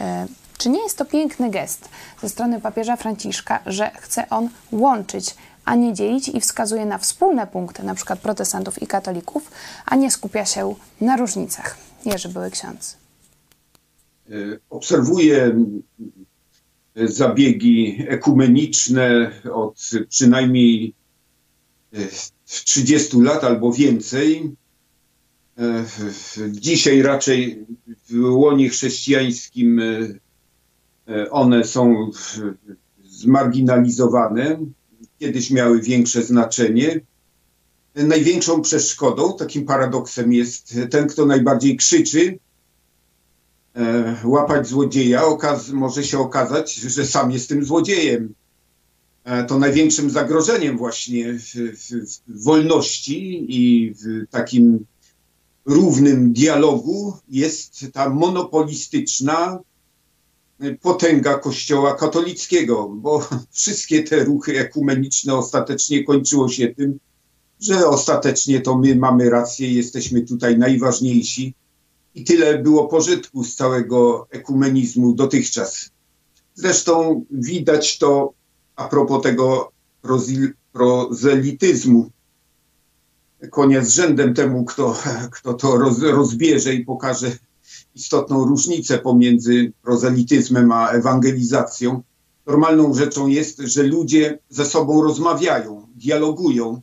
Czy 0.58 0.70
nie 0.70 0.84
jest 0.84 0.98
to 0.98 1.06
piękny 1.06 1.50
gest 1.50 1.90
ze 2.22 2.30
strony 2.30 2.62
papieża 2.62 2.96
Franciszka, 2.96 3.60
że 3.66 3.92
chce 3.96 4.30
on 4.30 4.50
łączyć, 4.72 5.36
a 5.66 5.76
nie 5.76 5.94
dzielić 5.94 6.30
i 6.30 6.42
wskazuje 6.42 6.86
na 6.86 6.98
wspólne 6.98 7.48
punkty, 7.48 7.84
na 7.84 7.96
przykład 7.96 8.20
protestantów 8.20 8.82
i 8.82 8.88
katolików, 8.88 9.52
a 9.86 9.96
nie 9.96 10.12
skupia 10.12 10.46
się 10.46 10.76
na 11.02 11.18
różnicach? 11.18 11.78
Jerzy 12.06 12.30
były 12.30 12.52
ksiądz. 12.52 13.09
E, 14.30 14.60
obserwuję 14.70 15.66
e, 16.96 17.08
zabiegi 17.08 17.98
ekumeniczne 18.08 19.32
od 19.54 19.90
przynajmniej 20.10 20.94
30 22.46 23.22
lat 23.22 23.44
albo 23.44 23.74
więcej. 23.74 24.56
Dzisiaj 26.50 27.02
raczej 27.02 27.66
w 28.10 28.24
łonie 28.24 28.70
chrześcijańskim 28.70 29.82
one 31.32 31.64
są 31.64 32.12
zmarginalizowane. 33.04 34.60
Kiedyś 35.20 35.52
miały 35.52 35.82
większe 35.82 36.24
znaczenie. 36.24 37.02
Największą 37.96 38.62
przeszkodą, 38.62 39.38
takim 39.38 39.66
paradoksem 39.66 40.34
jest 40.34 40.76
ten, 40.90 41.08
kto 41.08 41.26
najbardziej 41.26 41.78
krzyczy, 41.78 42.40
e, 43.76 44.16
łapać 44.24 44.68
złodzieja, 44.68 45.26
okaz 45.26 45.70
może 45.70 46.04
się 46.04 46.20
okazać, 46.20 46.74
że 46.74 47.06
sam 47.08 47.32
jest 47.32 47.50
tym 47.50 47.66
złodziejem. 47.66 48.34
E, 49.24 49.44
to 49.44 49.60
największym 49.60 50.10
zagrożeniem 50.10 50.78
właśnie 50.78 51.34
w, 51.34 51.46
w, 51.54 52.20
w 52.28 52.44
wolności 52.44 53.46
i 53.50 53.94
w 53.94 54.28
takim 54.30 54.86
równym 55.66 56.34
dialogu 56.34 57.14
jest 57.30 57.86
ta 57.94 58.10
monopolistyczna 58.10 59.60
potęga 60.82 61.38
Kościoła 61.38 61.96
katolickiego, 61.96 62.90
bo 62.90 63.28
wszystkie 63.52 64.04
te 64.04 64.24
ruchy 64.24 64.60
ekumeniczne 64.60 65.36
ostatecznie 65.36 66.04
kończyło 66.04 66.50
się 66.50 66.68
tym, 66.68 67.00
że 67.62 67.88
ostatecznie 67.88 68.62
to 68.62 68.78
my 68.78 68.96
mamy 68.96 69.30
rację, 69.30 69.74
jesteśmy 69.74 70.22
tutaj 70.22 70.58
najważniejsi 70.58 71.54
i 72.20 72.24
tyle 72.24 72.58
było 72.58 72.88
pożytku 72.88 73.44
z 73.44 73.56
całego 73.56 74.28
ekumenizmu 74.30 75.14
dotychczas. 75.14 75.90
Zresztą 76.56 77.26
widać 77.32 77.98
to 77.98 78.34
a 78.76 78.88
propos 78.88 79.24
tego 79.24 79.72
prozelityzmu. 80.72 82.10
Koniec 83.50 83.90
rzędem 83.90 84.34
temu, 84.34 84.66
kto, 84.66 84.98
kto 85.36 85.54
to 85.54 85.78
roz, 85.78 86.00
rozbierze 86.00 86.74
i 86.74 86.86
pokaże 86.86 87.32
istotną 87.96 88.46
różnicę 88.46 88.98
pomiędzy 88.98 89.74
prozelityzmem 89.82 90.72
a 90.72 90.90
ewangelizacją. 90.90 92.02
Normalną 92.46 92.94
rzeczą 92.94 93.28
jest, 93.28 93.60
że 93.60 93.84
ludzie 93.84 94.40
ze 94.50 94.66
sobą 94.66 95.04
rozmawiają, 95.04 95.88
dialogują 95.96 96.82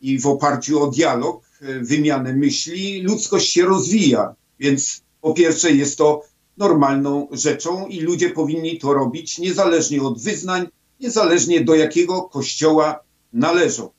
i 0.00 0.18
w 0.18 0.26
oparciu 0.26 0.82
o 0.82 0.90
dialog, 0.90 1.44
e, 1.60 1.80
wymianę 1.80 2.32
myśli, 2.32 3.02
ludzkość 3.02 3.52
się 3.52 3.64
rozwija. 3.64 4.34
Więc 4.62 5.02
po 5.20 5.34
pierwsze 5.34 5.72
jest 5.72 5.98
to 5.98 6.22
normalną 6.56 7.28
rzeczą 7.32 7.86
i 7.86 8.00
ludzie 8.00 8.30
powinni 8.30 8.78
to 8.78 8.94
robić 8.94 9.38
niezależnie 9.38 10.02
od 10.02 10.22
wyznań, 10.22 10.66
niezależnie 11.00 11.64
do 11.64 11.74
jakiego 11.74 12.22
kościoła 12.22 13.00
należą. 13.32 13.90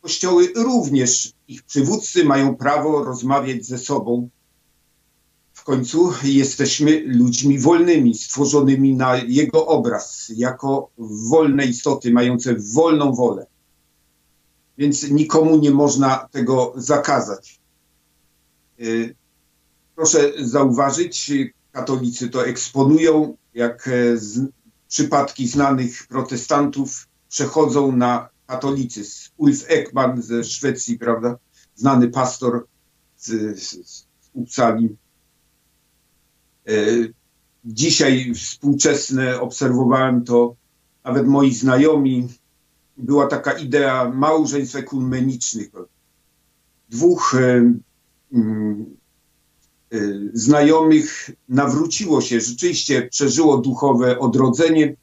Kościoły 0.00 0.52
również, 0.56 1.32
ich 1.48 1.62
przywódcy 1.62 2.24
mają 2.24 2.56
prawo 2.56 3.04
rozmawiać 3.04 3.66
ze 3.66 3.78
sobą 3.78 4.28
końcu 5.68 6.12
jesteśmy 6.24 7.02
ludźmi 7.06 7.58
wolnymi, 7.58 8.14
stworzonymi 8.14 8.96
na 8.96 9.16
Jego 9.16 9.66
obraz, 9.66 10.32
jako 10.36 10.90
wolne 10.98 11.66
istoty, 11.66 12.12
mające 12.12 12.54
wolną 12.74 13.12
wolę. 13.12 13.46
Więc 14.78 15.10
nikomu 15.10 15.56
nie 15.56 15.70
można 15.70 16.28
tego 16.30 16.72
zakazać. 16.76 17.60
Y, 18.80 19.14
proszę 19.98 20.32
zauważyć, 20.38 21.32
katolicy 21.72 22.28
to 22.28 22.46
eksponują, 22.46 23.36
jak 23.54 23.88
e, 23.88 24.16
z, 24.16 24.40
przypadki 24.88 25.48
znanych 25.48 26.06
protestantów 26.06 27.08
przechodzą 27.28 27.96
na 27.96 28.28
katolicyzm. 28.46 29.30
Ulf 29.36 29.64
Ekman 29.68 30.22
ze 30.22 30.44
Szwecji, 30.44 30.98
prawda, 30.98 31.36
znany 31.74 32.08
pastor 32.08 32.66
z, 33.16 33.58
z, 33.60 33.90
z 33.90 34.06
Upsali, 34.32 34.96
E, 36.68 36.72
dzisiaj 37.64 38.34
współczesne 38.34 39.40
obserwowałem 39.40 40.24
to, 40.24 40.54
nawet 41.04 41.26
moi 41.26 41.54
znajomi, 41.54 42.28
była 42.96 43.26
taka 43.26 43.52
idea 43.52 44.10
małżeństw 44.10 44.76
ekumenicznych. 44.76 45.70
Dwóch 46.88 47.34
e, 47.40 47.74
mm, 48.32 48.97
znajomych 50.32 51.30
nawróciło 51.48 52.20
się, 52.20 52.40
rzeczywiście 52.40 53.08
przeżyło 53.10 53.58
duchowe 53.58 54.18
odrodzenie. 54.18 54.96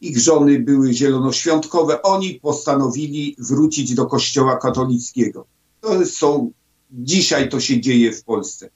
Ich 0.00 0.18
żony 0.18 0.58
były 0.58 0.92
zielonoświątkowe. 0.92 2.02
Oni 2.02 2.34
postanowili 2.34 3.36
wrócić 3.38 3.94
do 3.94 4.06
kościoła 4.06 4.56
katolickiego. 4.56 5.46
To 5.80 6.06
są, 6.06 6.50
dzisiaj 6.90 7.48
to 7.48 7.60
się 7.60 7.80
dzieje 7.80 8.12
w 8.12 8.24
Polsce. 8.24 8.70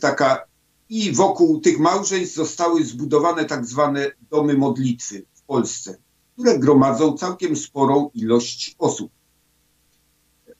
Taka 0.00 0.44
i 0.88 1.12
wokół 1.12 1.60
tych 1.60 1.78
małżeństw 1.78 2.36
zostały 2.36 2.84
zbudowane 2.84 3.44
tak 3.44 3.66
zwane 3.66 4.10
domy 4.30 4.54
modlitwy 4.54 5.26
w 5.34 5.42
Polsce, 5.42 5.98
które 6.32 6.58
gromadzą 6.58 7.16
całkiem 7.16 7.56
sporą 7.56 8.10
ilość 8.14 8.74
osób. 8.78 9.12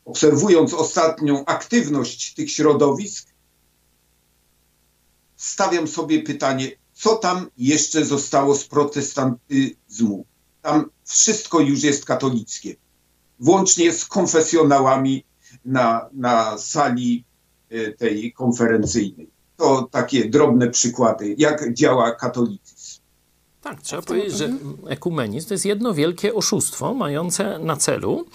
Obserwując 0.04 0.74
ostatnią 0.74 1.44
aktywność 1.44 2.34
tych 2.34 2.50
środowisk, 2.50 3.28
stawiam 5.36 5.88
sobie 5.88 6.22
pytanie, 6.22 6.70
co 6.92 7.16
tam 7.16 7.50
jeszcze 7.58 8.04
zostało 8.04 8.54
z 8.54 8.64
protestantyzmu. 8.64 10.24
Tam 10.62 10.90
wszystko 11.04 11.60
już 11.60 11.82
jest 11.82 12.04
katolickie, 12.04 12.76
włącznie 13.40 13.92
z 13.92 14.04
konfesjonałami 14.04 15.24
na, 15.64 16.08
na 16.12 16.58
sali 16.58 17.24
e, 17.70 17.92
tej 17.92 18.32
konferencyjnej. 18.32 19.28
To 19.56 19.88
takie 19.90 20.28
drobne 20.28 20.70
przykłady, 20.70 21.34
jak 21.38 21.74
działa 21.74 22.14
katolicyzm. 22.14 23.00
Tak, 23.62 23.82
trzeba 23.82 24.02
powiedzieć, 24.02 24.34
że 24.34 24.52
ekumenizm 24.88 25.48
to 25.48 25.54
jest 25.54 25.64
jedno 25.64 25.94
wielkie 25.94 26.34
oszustwo 26.34 26.94
mające 26.94 27.58
na 27.58 27.76
celu 27.76 28.26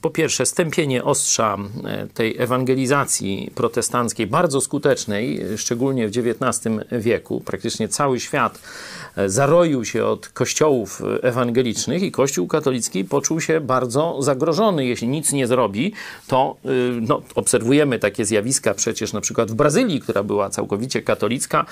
po 0.00 0.10
pierwsze 0.10 0.46
stępienie 0.46 1.04
ostrza 1.04 1.58
e, 1.84 2.06
tej 2.06 2.38
ewangelizacji 2.38 3.50
protestanckiej, 3.54 4.26
bardzo 4.26 4.60
skutecznej, 4.60 5.40
szczególnie 5.56 6.08
w 6.08 6.10
XIX 6.10 6.74
wieku. 6.92 7.40
Praktycznie 7.40 7.88
cały 7.88 8.20
świat 8.20 8.58
e, 9.16 9.28
zaroił 9.28 9.84
się 9.84 10.04
od 10.04 10.28
kościołów 10.28 11.02
ewangelicznych 11.22 12.02
i 12.02 12.12
Kościół 12.12 12.46
katolicki 12.46 13.04
poczuł 13.04 13.40
się 13.40 13.60
bardzo 13.60 14.16
zagrożony. 14.22 14.86
Jeśli 14.86 15.08
nic 15.08 15.32
nie 15.32 15.46
zrobi, 15.46 15.92
to 16.26 16.56
y, 16.64 16.68
no, 17.00 17.22
obserwujemy 17.34 17.98
takie 17.98 18.24
zjawiska 18.24 18.74
przecież 18.74 19.12
na 19.12 19.20
przykład 19.20 19.50
w 19.50 19.54
Brazylii, 19.54 20.00
która 20.00 20.22
była 20.22 20.50
całkowicie 20.50 21.02
katolicka, 21.02 21.66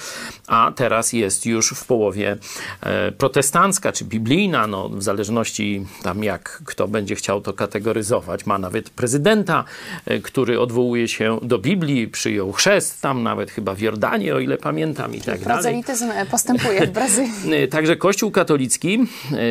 a 0.47 0.73
teraz 0.77 1.13
jest 1.13 1.47
już 1.47 1.71
w 1.71 1.87
połowie 1.87 2.37
e, 2.81 3.13
protestancka 3.13 3.93
czy 3.93 4.05
biblijna, 4.05 4.67
no, 4.67 4.89
w 4.89 5.03
zależności 5.03 5.87
tam 6.03 6.25
jak 6.25 6.63
kto 6.65 6.89
będzie 6.89 7.15
chciał 7.15 7.41
to 7.41 7.54
kategoryzować. 7.55 8.47
Ma 8.47 8.59
nawet 8.59 8.91
prezydenta, 8.91 9.65
e, 10.07 10.19
który 10.19 10.61
odwołuje 10.61 11.09
się 11.09 11.39
do 11.43 11.59
Biblii, 11.59 12.09
przyjął 12.09 12.53
chrzest 12.53 13.03
tam 13.03 13.23
nawet 13.23 13.51
chyba 13.51 13.75
w 13.75 13.81
Jordanii, 13.81 14.33
o 14.33 14.41
ile 14.41 14.59
pamiętam 14.59 15.15
i 15.15 15.19
tak 15.19 15.41
dalej. 15.41 15.45
Prozelityzm 15.45 16.11
e, 16.11 16.27
postępuje 16.27 16.87
w 16.87 16.91
Brazylii. 16.91 17.35
E, 17.65 17.69
także 17.69 17.97
Kościół 17.97 18.31
katolicki 18.31 18.99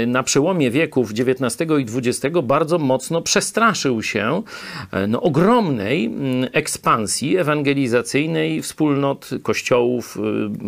na 0.08 0.24
przełomie 0.24 0.72
wieków 0.72 1.12
XIX 1.12 1.72
i 1.80 1.86
XX 1.98 2.36
bardzo 2.44 2.80
mocno 2.80 3.22
przestraszył 3.22 4.04
się 4.04 4.44
no, 5.08 5.22
ogromnej 5.22 6.06
mm, 6.06 6.50
ekspansji 6.54 7.38
ewangelizacyjnej 7.38 8.62
wspólnot 8.62 9.30
kościołów 9.44 10.18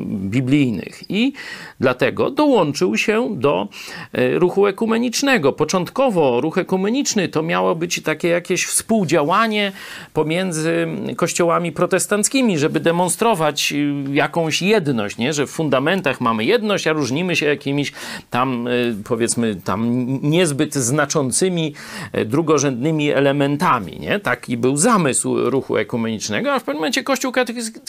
biblijnych 0.05 1.03
i 1.09 1.33
dlatego 1.79 2.31
dołączył 2.31 2.97
się 2.97 3.35
do 3.35 3.67
ruchu 4.13 4.67
ekumenicznego. 4.67 5.53
Początkowo 5.53 6.41
ruch 6.41 6.57
ekumeniczny 6.57 7.24
to 7.29 7.43
miało 7.43 7.75
być 7.75 8.01
takie 8.03 8.27
jakieś 8.27 8.65
współdziałanie 8.65 9.71
pomiędzy 10.13 10.87
kościołami 11.15 11.71
protestanckimi, 11.71 12.57
żeby 12.57 12.79
demonstrować 12.79 13.71
y, 13.71 13.93
jakąś 14.13 14.61
jedność, 14.61 15.17
nie? 15.17 15.33
że 15.33 15.47
w 15.47 15.49
fundamentach 15.49 16.21
mamy 16.21 16.45
jedność, 16.45 16.87
a 16.87 16.93
różnimy 16.93 17.35
się 17.35 17.45
jakimiś 17.45 17.91
tam, 18.29 18.67
y, 18.67 18.95
powiedzmy, 19.03 19.55
tam 19.55 20.05
niezbyt 20.21 20.75
znaczącymi, 20.75 21.73
y, 22.17 22.25
drugorzędnymi 22.25 23.11
elementami. 23.11 23.99
Nie? 23.99 24.19
Taki 24.19 24.57
był 24.57 24.77
zamysł 24.77 25.49
ruchu 25.49 25.77
ekumenicznego, 25.77 26.53
a 26.53 26.59
w 26.59 26.63
pewnym 26.63 26.79
momencie 26.79 27.03
Kościół 27.03 27.31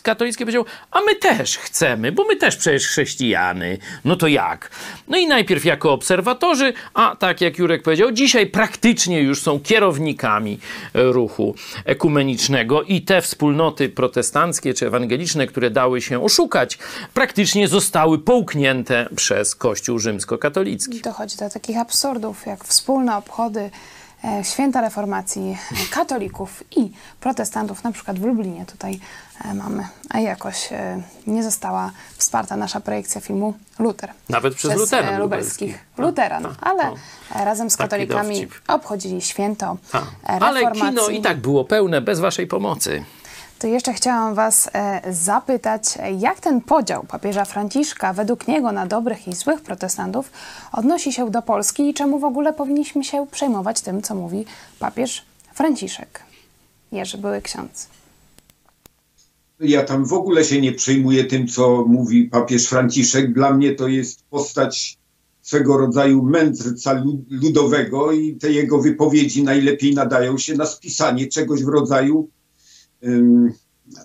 katolicki 0.02 0.44
powiedział, 0.44 0.64
a 0.90 1.00
my 1.00 1.14
też 1.14 1.58
chcemy, 1.58 2.12
bo 2.12 2.24
my 2.24 2.36
też 2.36 2.56
przecież 2.56 2.86
chrześcijany. 2.86 3.78
No 4.04 4.16
to 4.16 4.28
jak? 4.28 4.70
No 5.08 5.18
i 5.18 5.26
najpierw 5.26 5.64
jako 5.64 5.92
obserwatorzy, 5.92 6.72
a 6.94 7.16
tak 7.16 7.40
jak 7.40 7.58
Jurek 7.58 7.82
powiedział, 7.82 8.12
dzisiaj 8.12 8.46
praktycznie 8.46 9.20
już 9.26 9.42
są 9.42 9.60
kierownikami 9.60 10.58
ruchu 10.94 11.54
ekumenicznego 11.84 12.82
i 12.82 13.02
te 13.02 13.22
wspólnoty 13.22 13.88
protestanckie 13.88 14.74
czy 14.74 14.86
ewangeliczne, 14.86 15.46
które 15.46 15.70
dały 15.70 16.00
się 16.00 16.24
oszukać, 16.24 16.78
praktycznie 17.14 17.68
zostały 17.68 18.18
połknięte 18.18 19.08
przez 19.16 19.54
Kościół 19.54 19.98
rzymskokatolicki. 19.98 21.00
Dochodzi 21.00 21.36
do 21.36 21.50
takich 21.50 21.78
absurdów, 21.78 22.46
jak 22.46 22.64
wspólne 22.64 23.16
obchody 23.16 23.60
e, 23.60 23.70
święta 24.42 24.80
reformacji 24.80 25.58
katolików 25.90 26.62
i 26.76 26.90
protestantów, 27.20 27.84
na 27.84 27.92
przykład 27.92 28.18
w 28.18 28.24
Lublinie 28.24 28.66
tutaj 28.66 29.00
e, 29.44 29.54
mamy, 29.54 29.88
a 30.10 30.20
jakoś 30.20 30.72
e, 30.72 31.02
nie 31.26 31.42
została 31.42 31.90
wsparta 32.16 32.56
nasza 32.56 32.80
projekcja 32.80 33.20
filmu 33.20 33.54
Luter. 33.78 34.10
Nawet 34.28 34.54
przez, 34.54 34.70
przez 34.70 34.80
luteran 34.80 35.14
e, 35.14 35.18
lubelskich. 35.18 35.78
Luteran, 35.98 36.46
ale 36.60 36.84
no. 36.84 36.94
e, 37.40 37.44
razem 37.44 37.70
z 37.70 37.76
Taki 37.76 37.88
katolikami 37.90 38.40
dowcip. 38.40 38.60
obchodzili 38.68 39.22
święto 39.22 39.76
Tak. 39.92 40.04
e, 40.24 40.28
Ale 40.28 40.60
reformacji. 40.60 40.88
kino 40.88 41.08
i 41.08 41.20
tak 41.22 41.38
było 41.40 41.64
pełne 41.64 42.00
bez 42.00 42.20
waszej 42.20 42.46
pomocy. 42.46 43.04
To 43.58 43.66
jeszcze 43.66 43.92
chciałam 43.92 44.34
Was 44.34 44.70
e, 44.72 45.02
zapytać, 45.12 45.82
jak 46.18 46.40
ten 46.40 46.60
podział 46.60 47.04
papieża 47.04 47.44
Franciszka 47.44 48.12
według 48.12 48.48
niego 48.48 48.72
na 48.72 48.86
dobrych 48.86 49.28
i 49.28 49.34
złych 49.34 49.60
protestantów 49.60 50.30
odnosi 50.72 51.12
się 51.12 51.30
do 51.30 51.42
Polski 51.42 51.88
i 51.88 51.94
czemu 51.94 52.18
w 52.18 52.24
ogóle 52.24 52.52
powinniśmy 52.52 53.04
się 53.04 53.26
przejmować 53.30 53.80
tym, 53.80 54.02
co 54.02 54.14
mówi 54.14 54.44
papież 54.78 55.24
Franciszek? 55.54 56.20
Jerzy 56.92 57.18
były 57.18 57.42
ksiądz. 57.42 57.88
Ja 59.60 59.84
tam 59.84 60.04
w 60.04 60.12
ogóle 60.12 60.44
się 60.44 60.60
nie 60.60 60.72
przejmuję 60.72 61.24
tym, 61.24 61.48
co 61.48 61.84
mówi 61.88 62.24
papież 62.24 62.68
Franciszek. 62.68 63.32
Dla 63.32 63.50
mnie 63.54 63.74
to 63.74 63.88
jest 63.88 64.24
postać 64.30 64.98
swego 65.42 65.76
rodzaju 65.78 66.22
mędrca 66.22 66.92
lu- 66.92 67.24
ludowego 67.30 68.12
i 68.12 68.34
te 68.36 68.52
jego 68.52 68.78
wypowiedzi 68.78 69.42
najlepiej 69.42 69.94
nadają 69.94 70.38
się 70.38 70.54
na 70.54 70.66
spisanie 70.66 71.26
czegoś 71.26 71.64
w 71.64 71.68
rodzaju 71.68 72.28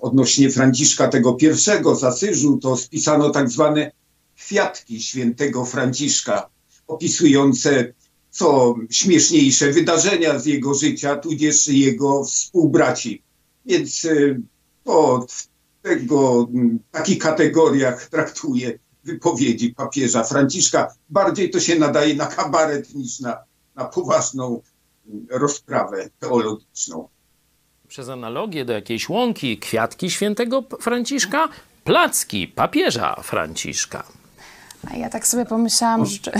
odnośnie 0.01 0.49
Franciszka 0.49 1.08
tego 1.08 1.34
pierwszego 1.34 1.95
z 1.95 2.04
Asyżu, 2.04 2.58
to 2.58 2.77
spisano 2.77 3.30
tak 3.30 3.49
zwane 3.49 3.91
kwiatki 4.36 5.01
świętego 5.01 5.65
Franciszka, 5.65 6.49
opisujące 6.88 7.93
co 8.32 8.75
śmieszniejsze 8.89 9.71
wydarzenia 9.71 10.39
z 10.39 10.45
jego 10.45 10.73
życia, 10.73 11.15
tudzież 11.15 11.67
jego 11.67 12.23
współbraci. 12.23 13.23
Więc 13.65 14.06
y, 14.06 14.41
to 14.84 15.25
w 15.30 15.47
tego, 15.82 16.47
m, 16.54 16.80
takich 16.91 17.17
kategoriach 17.17 18.10
traktuję 18.10 18.80
wypowiedzi 19.04 19.73
papieża 19.73 20.23
Franciszka. 20.23 20.93
Bardziej 21.10 21.49
to 21.49 21.60
się 21.60 21.80
nadaje 21.80 22.15
na 22.15 22.25
kabaret 22.25 22.95
niż 22.95 23.19
na, 23.19 23.43
na 23.75 23.86
poważną 23.86 24.62
m, 25.08 25.27
rozprawę 25.30 26.10
teologiczną. 26.19 27.08
Przez 27.91 28.10
analogię 28.10 28.65
do 28.65 28.73
jakiejś 28.73 29.10
łąki, 29.10 29.58
kwiatki 29.58 30.12
świętego 30.12 30.63
Franciszka, 30.82 31.49
placki 31.84 32.47
papieża 32.47 33.15
Franciszka. 33.23 34.04
A 34.89 34.98
ja 34.98 35.10
tak 35.10 35.28
sobie 35.28 35.46
pomyślałam, 35.46 36.06
że, 36.06 36.32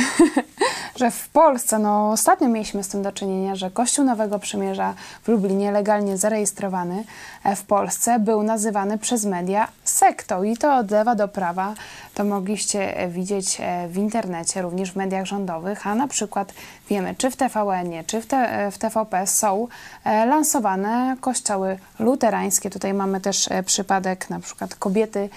że 1.00 1.12
w 1.12 1.30
Polsce, 1.30 1.80
no 1.80 2.12
ostatnio 2.12 2.48
mieliśmy 2.48 2.84
z 2.84 2.88
tym 2.88 3.04
do 3.04 3.12
czynienia, 3.12 3.56
że 3.56 3.72
Kościół 3.72 4.06
Nowego 4.06 4.40
Przymierza 4.40 4.94
w 5.24 5.28
Lublinie, 5.28 5.72
legalnie 5.72 6.18
zarejestrowany 6.18 7.04
e, 7.44 7.56
w 7.56 7.64
Polsce, 7.64 8.20
był 8.20 8.44
nazywany 8.44 8.98
przez 8.98 9.26
media 9.26 9.68
sektą 9.84 10.44
i 10.44 10.58
to 10.58 10.76
od 10.76 10.92
lewa 10.92 11.16
do 11.16 11.28
prawa. 11.28 11.74
To 12.14 12.24
mogliście 12.24 12.98
e, 12.98 13.08
widzieć 13.08 13.58
e, 13.60 13.88
w 13.88 13.98
internecie, 13.98 14.62
również 14.62 14.92
w 14.92 14.96
mediach 14.96 15.26
rządowych, 15.26 15.88
a 15.88 15.96
na 15.96 16.08
przykład 16.08 16.54
wiemy, 16.90 17.16
czy 17.16 17.32
w 17.32 17.36
TVN-ie, 17.36 18.04
czy 18.04 18.22
w, 18.22 18.26
te, 18.26 18.72
w 18.72 18.78
TVP 18.78 19.28
są 19.28 19.68
lansowane 20.06 21.18
kościoły 21.22 21.78
luterańskie. 22.00 22.70
Tutaj 22.70 22.94
mamy 22.94 23.22
też 23.22 23.50
przypadek 23.66 24.30
na 24.30 24.40
przykład 24.40 24.76
kobiety 24.76 25.30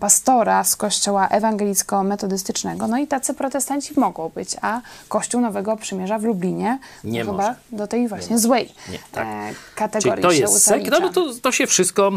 pastora 0.00 0.64
z 0.64 0.76
kościoła 0.76 1.28
ewangelicko-metodystycznego. 1.28 2.88
No 2.88 2.98
i 2.98 3.06
tacy 3.06 3.34
protestanci 3.34 4.00
mogą 4.00 4.28
być, 4.28 4.56
a 4.62 4.80
Kościół 5.08 5.40
Nowego 5.40 5.76
Przymierza 5.76 6.18
w 6.18 6.24
Lublinie 6.24 6.78
Nie 7.04 7.24
może. 7.24 7.38
chyba 7.38 7.54
do 7.72 7.86
tej 7.86 8.08
właśnie 8.08 8.38
złej 8.38 8.72
Nie, 8.88 8.98
tak. 9.12 9.26
e, 9.26 9.46
Czyli 9.48 9.56
kategorii 9.74 10.22
to 10.22 10.32
się 10.32 10.40
jest 10.40 10.62
sekt, 10.62 10.90
no 10.90 11.08
to, 11.08 11.34
to 11.42 11.52
się 11.52 11.66
wszystko, 11.66 12.12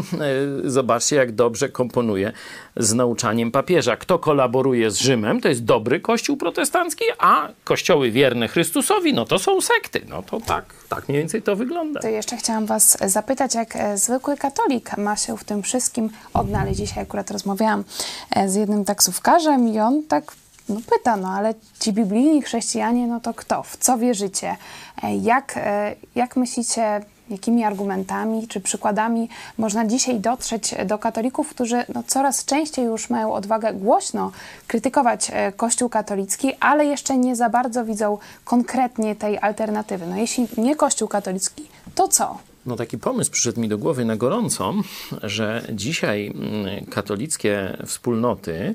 e, 0.64 0.70
zobaczcie 0.70 1.16
jak 1.16 1.32
dobrze 1.32 1.68
komponuje 1.68 2.32
z 2.76 2.94
nauczaniem 2.94 3.50
papieża. 3.50 3.96
Kto 3.96 4.18
kolaboruje 4.18 4.90
z 4.90 4.96
Rzymem, 4.96 5.40
to 5.40 5.48
jest 5.48 5.64
dobry 5.64 6.00
kościół 6.00 6.36
protestancki, 6.36 7.04
a 7.18 7.48
kościoły 7.64 8.10
wierne 8.10 8.48
Chrystusowi, 8.48 9.14
no 9.14 9.24
to 9.24 9.38
są 9.38 9.60
sekty. 9.60 10.00
No 10.08 10.22
to 10.22 10.40
tak, 10.40 10.64
tak 10.88 11.08
mniej 11.08 11.20
więcej 11.20 11.42
to 11.42 11.56
wygląda. 11.56 12.00
To 12.00 12.08
jeszcze 12.08 12.36
chciałam 12.36 12.66
Was 12.66 12.98
zapytać, 13.06 13.54
jak 13.54 13.76
e, 13.76 13.98
zwykły 13.98 14.36
katolik 14.36 14.96
ma 14.96 15.16
się 15.16 15.36
w 15.36 15.44
tym 15.44 15.62
wszystkim 15.62 16.10
odnaleźć. 16.34 16.78
Dzisiaj 16.78 17.02
akurat 17.02 17.30
rozmawiałam 17.46 17.84
e, 18.30 18.48
z 18.48 18.54
jednym 18.54 18.84
taksówkarzem 18.84 19.68
i 19.68 19.80
on 19.80 20.02
tak 20.02 20.32
no, 20.68 20.76
pyta, 20.90 21.16
no 21.16 21.28
ale 21.28 21.54
ci 21.80 21.92
biblijni 21.92 22.42
chrześcijanie, 22.42 23.06
no 23.06 23.20
to 23.20 23.34
kto? 23.34 23.62
W 23.62 23.76
co 23.76 23.98
wierzycie? 23.98 24.56
E, 25.02 25.16
Jak, 25.16 25.54
e, 25.56 25.94
jak 26.14 26.36
myślicie, 26.36 27.00
jakimi 27.30 27.64
argumentami 27.64 28.48
czy 28.48 28.60
przykładami 28.60 29.28
można 29.58 29.86
dzisiaj 29.86 30.20
dotrzeć 30.20 30.74
do 30.86 30.98
katolików, 30.98 31.48
którzy 31.48 31.84
no, 31.94 32.02
coraz 32.06 32.44
częściej 32.44 32.84
już 32.84 33.10
mają 33.10 33.32
odwagę 33.32 33.72
głośno 33.72 34.32
krytykować 34.66 35.30
Kościół 35.56 35.88
katolicki, 35.88 36.54
ale 36.60 36.84
jeszcze 36.84 37.16
nie 37.16 37.36
za 37.36 37.48
bardzo 37.48 37.84
widzą 37.84 38.18
konkretnie 38.44 39.16
tej 39.16 39.38
alternatywy. 39.38 40.06
No 40.06 40.16
jeśli 40.16 40.48
nie 40.58 40.76
Kościół 40.76 41.08
katolicki, 41.08 41.68
to 41.94 42.08
co? 42.08 42.38
No 42.66 42.76
taki 42.76 42.98
pomysł 42.98 43.30
przyszedł 43.30 43.60
mi 43.60 43.68
do 43.68 43.78
głowy 43.78 44.04
na 44.04 44.16
gorąco, 44.16 44.74
że 45.22 45.66
dzisiaj 45.72 46.26
mm, 46.26 46.86
katolickie 46.86 47.76
wspólnoty, 47.86 48.74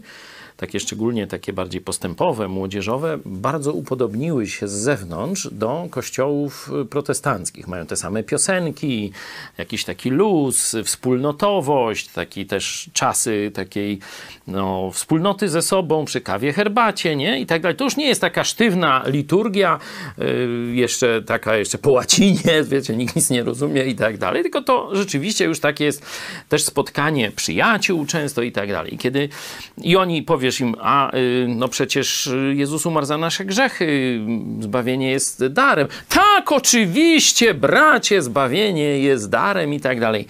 takie 0.62 0.80
szczególnie 0.80 1.28
takie 1.28 1.54
bardziej 1.54 1.82
postępowe, 1.82 2.48
młodzieżowe, 2.48 3.20
bardzo 3.26 3.74
upodobniły 3.74 4.48
się 4.48 4.68
z 4.68 4.72
zewnątrz 4.72 5.50
do 5.52 5.88
kościołów 5.90 6.70
y, 6.82 6.86
protestanckich. 6.86 7.68
Mają 7.68 7.86
te 7.86 7.96
same 7.96 8.24
piosenki, 8.24 9.12
jakiś 9.58 9.86
taki 9.86 10.10
luz, 10.10 10.76
wspólnotowość, 10.84 12.08
taki 12.08 12.46
też 12.46 12.90
czasy 12.94 13.52
takiej 13.54 14.00
no, 14.48 14.92
wspólnoty 14.92 15.50
ze 15.50 15.62
sobą 15.62 16.06
przy 16.06 16.22
kawie, 16.22 16.54
herbacie, 16.54 17.16
nie? 17.16 17.40
I 17.40 17.46
tak 17.46 17.62
dalej. 17.62 17.78
To 17.78 17.84
już 17.84 17.98
nie 17.98 18.08
jest 18.08 18.22
taka 18.22 18.44
sztywna 18.44 19.04
liturgia, 19.06 19.80
y, 20.20 20.72
jeszcze 20.74 21.22
taka 21.22 21.56
jeszcze 21.56 21.78
po 21.78 21.92
łacinie, 21.92 22.64
wiecie, 22.72 22.96
nikt 22.96 23.16
nic 23.16 23.30
nie 23.30 23.44
rozumie 23.44 23.86
i 23.86 23.96
tak 23.96 24.18
dalej, 24.18 24.44
tylko 24.44 24.62
to 24.62 24.96
rzeczywiście 24.96 25.46
już 25.46 25.60
takie 25.60 25.86
jest 25.86 26.06
też 26.50 26.64
spotkanie 26.64 27.32
przyjaciół 27.32 28.06
często 28.06 28.42
i 28.42 28.52
tak 28.52 28.70
dalej. 28.70 28.98
Kiedy 28.98 29.30
i 29.78 29.96
oni 29.96 30.24
powiesz 30.52 30.60
im, 30.60 30.76
a 30.80 31.16
y, 31.16 31.46
no 31.48 31.68
przecież 31.68 32.30
Jezus 32.54 32.86
umarł 32.86 33.06
za 33.06 33.18
nasze 33.18 33.46
grzechy, 33.46 34.20
zbawienie 34.60 35.12
jest 35.12 35.48
darem. 35.48 35.88
Tak, 36.10 36.52
oczywiście, 36.52 37.54
bracie, 37.54 38.22
zbawienie 38.22 39.00
jest 39.00 39.30
darem 39.30 39.74
i 39.74 39.80
tak 39.80 40.00
dalej. 40.00 40.28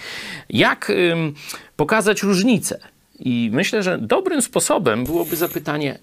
Jak 0.50 0.92
pokazać 1.76 2.24
różnicę? 2.24 2.80
I 3.20 3.50
myślę, 3.54 3.84
że 3.84 3.98
dobrym 3.98 4.42
sposobem 4.42 5.04
byłoby 5.04 5.36
zapytanie, 5.36 6.00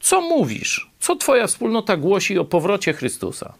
co 0.00 0.20
mówisz? 0.20 0.90
Co 1.00 1.16
twoja 1.16 1.46
wspólnota 1.46 1.96
głosi 1.96 2.38
o 2.38 2.44
powrocie 2.44 2.92
Chrystusa? 2.92 3.54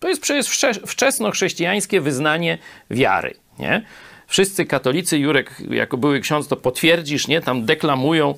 To 0.00 0.08
jest 0.08 0.22
przecież 0.22 0.46
wcze- 0.46 0.86
wczesnochrześcijańskie 0.86 2.00
wyznanie 2.00 2.58
wiary, 2.90 3.34
nie? 3.58 3.82
Wszyscy 4.28 4.64
katolicy, 4.64 5.18
Jurek, 5.18 5.50
jako 5.70 5.96
były 5.96 6.20
ksiądz, 6.20 6.48
to 6.48 6.56
potwierdzisz, 6.56 7.28
nie? 7.28 7.40
Tam 7.40 7.64
deklamują 7.66 8.34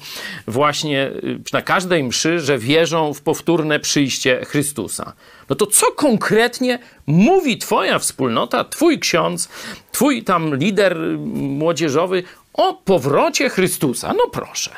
właśnie 0.46 1.07
y, 1.07 1.40
na 1.53 1.62
każdej 1.62 2.05
mszy, 2.05 2.40
że 2.40 2.59
wierzą 2.59 3.14
w 3.14 3.20
powtórne 3.22 3.81
przyjście 3.81 4.44
Chrystusa. 4.44 5.12
No 5.48 5.57
to 5.57 5.66
co 5.66 5.87
konkretnie 5.92 6.79
mówi 7.07 7.59
twoja 7.59 7.98
wspólnota, 7.98 8.64
twój 8.64 8.98
ksiądz, 8.98 9.48
twój 9.92 10.24
tam 10.24 10.57
lider 10.57 10.96
y, 11.03 11.18
młodzieżowy 11.35 12.22
o 12.53 12.74
powrocie 12.74 13.48
Chrystusa? 13.48 14.12
No 14.12 14.27
proszę. 14.33 14.70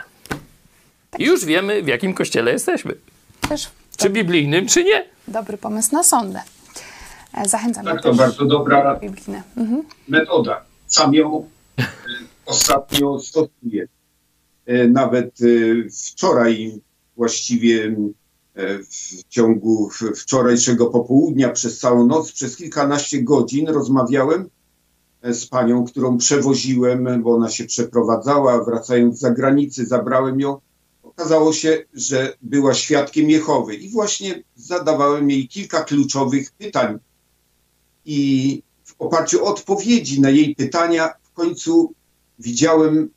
I 1.18 1.24
już 1.24 1.44
wiemy, 1.44 1.82
w 1.82 1.86
jakim 1.86 2.14
kościele 2.14 2.52
jesteśmy. 2.52 2.94
Też 3.48 3.68
Czy 3.96 4.10
biblijnym, 4.10 4.68
czy 4.68 4.84
nie. 4.84 5.04
dobry 5.28 5.58
pomysł 5.58 5.94
na 5.94 6.02
sondę. 6.02 6.40
E, 7.34 7.48
Zachęcam 7.48 7.84
Tak, 7.84 7.96
do 7.96 8.02
to 8.02 8.08
też 8.08 8.18
bardzo 8.18 8.44
dobra 8.44 8.94
biblijne. 8.94 9.42
Mhm. 9.56 9.82
metoda. 10.08 10.60
Sam 10.90 11.14
ją 11.14 11.48
e, 11.79 11.87
ostatnio 12.46 13.18
stosuję. 13.20 13.88
E, 14.66 14.88
Nawet 14.88 15.38
e, 15.42 15.46
wczoraj, 15.90 16.81
właściwie 17.16 17.96
w 18.90 19.29
ciągu 19.29 19.90
wczorajszego 20.16 20.87
popołudnia, 20.87 21.48
przez 21.48 21.79
całą 21.79 22.07
noc, 22.07 22.33
przez 22.33 22.57
kilkanaście 22.57 23.22
godzin 23.22 23.68
rozmawiałem 23.68 24.50
z 25.22 25.46
panią, 25.46 25.85
którą 25.85 26.18
przewoziłem, 26.18 27.22
bo 27.22 27.35
ona 27.35 27.50
się 27.50 27.64
przeprowadzała, 27.64 28.64
wracając 28.64 29.16
z 29.16 29.20
zagranicy, 29.20 29.87
zabrałem 29.87 30.40
ją. 30.40 30.61
Okazało 31.03 31.53
się, 31.53 31.85
że 31.94 32.37
była 32.42 32.74
świadkiem 32.74 33.31
Jehowy 33.31 33.74
i 33.74 33.90
właśnie 33.90 34.42
zadawałem 34.57 35.31
jej 35.31 35.48
kilka 35.48 35.85
kluczowych 35.85 36.50
pytań 36.53 36.98
i 38.05 38.62
w 39.00 39.02
oparciu 39.02 39.44
o 39.44 39.48
odpowiedzi 39.48 40.20
na 40.20 40.30
jej 40.30 40.54
pytania 40.54 41.14
w 41.22 41.32
końcu 41.32 41.94
widziałem, 42.38 43.10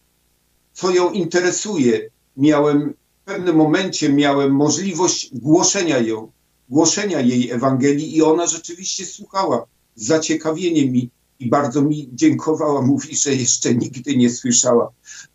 co 0.74 0.92
ją 0.92 1.12
interesuje. 1.12 2.10
Miałem 2.38 2.94
w 3.22 3.26
pewnym 3.26 3.56
momencie 3.56 4.14
miałem 4.14 4.52
możliwość 4.52 5.30
głoszenia 5.34 6.00
ją, 6.00 6.32
głoszenia 6.70 7.20
jej 7.20 7.52
Ewangelii 7.52 8.16
i 8.18 8.22
ona 8.22 8.48
rzeczywiście 8.48 9.06
słuchała 9.06 9.66
z 9.96 10.06
zaciekawieniem 10.06 10.96
i, 10.96 11.10
i 11.40 11.50
bardzo 11.50 11.82
mi 11.82 12.10
dziękowała. 12.14 12.82
Mówi, 12.92 13.16
że 13.16 13.36
jeszcze 13.36 13.76
nigdy 13.76 14.18
nie 14.18 14.30
słyszała 14.30 14.92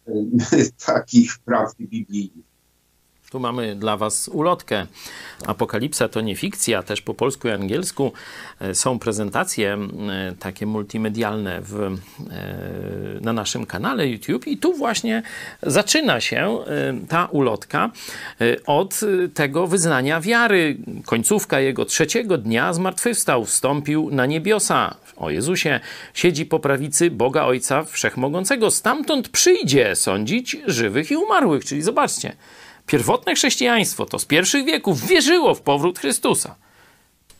e, 0.06 0.12
takich 0.86 1.38
prawd 1.38 1.76
biblijnych. 1.80 2.47
Tu 3.30 3.40
mamy 3.40 3.76
dla 3.76 3.96
Was 3.96 4.28
ulotkę. 4.28 4.86
Apokalipsa 5.46 6.08
to 6.08 6.20
nie 6.20 6.36
fikcja, 6.36 6.82
też 6.82 7.02
po 7.02 7.14
polsku 7.14 7.48
i 7.48 7.50
angielsku 7.50 8.12
e, 8.60 8.74
są 8.74 8.98
prezentacje 8.98 9.74
e, 9.74 10.34
takie 10.38 10.66
multimedialne 10.66 11.60
w, 11.62 11.80
e, 11.80 11.90
na 13.20 13.32
naszym 13.32 13.66
kanale 13.66 14.08
YouTube 14.08 14.46
i 14.46 14.58
tu 14.58 14.74
właśnie 14.74 15.22
zaczyna 15.62 16.20
się 16.20 16.58
ta 17.08 17.26
ulotka 17.26 17.90
od 18.66 19.00
tego 19.34 19.66
wyznania 19.66 20.20
wiary. 20.20 20.76
Końcówka 21.06 21.60
jego 21.60 21.84
trzeciego 21.84 22.38
dnia 22.38 22.72
zmartwychwstał, 22.72 23.44
wstąpił 23.44 24.10
na 24.10 24.26
niebiosa. 24.26 24.94
O 25.16 25.30
Jezusie 25.30 25.80
siedzi 26.14 26.46
po 26.46 26.60
prawicy 26.60 27.10
Boga 27.10 27.44
Ojca 27.44 27.84
Wszechmogącego. 27.84 28.70
Stamtąd 28.70 29.28
przyjdzie 29.28 29.96
sądzić 29.96 30.56
żywych 30.66 31.10
i 31.10 31.16
umarłych. 31.16 31.64
Czyli 31.64 31.82
zobaczcie, 31.82 32.36
Pierwotne 32.88 33.34
chrześcijaństwo 33.34 34.06
to 34.06 34.18
z 34.18 34.24
pierwszych 34.24 34.64
wieków 34.64 35.06
wierzyło 35.06 35.54
w 35.54 35.60
powrót 35.60 35.98
Chrystusa. 35.98 36.54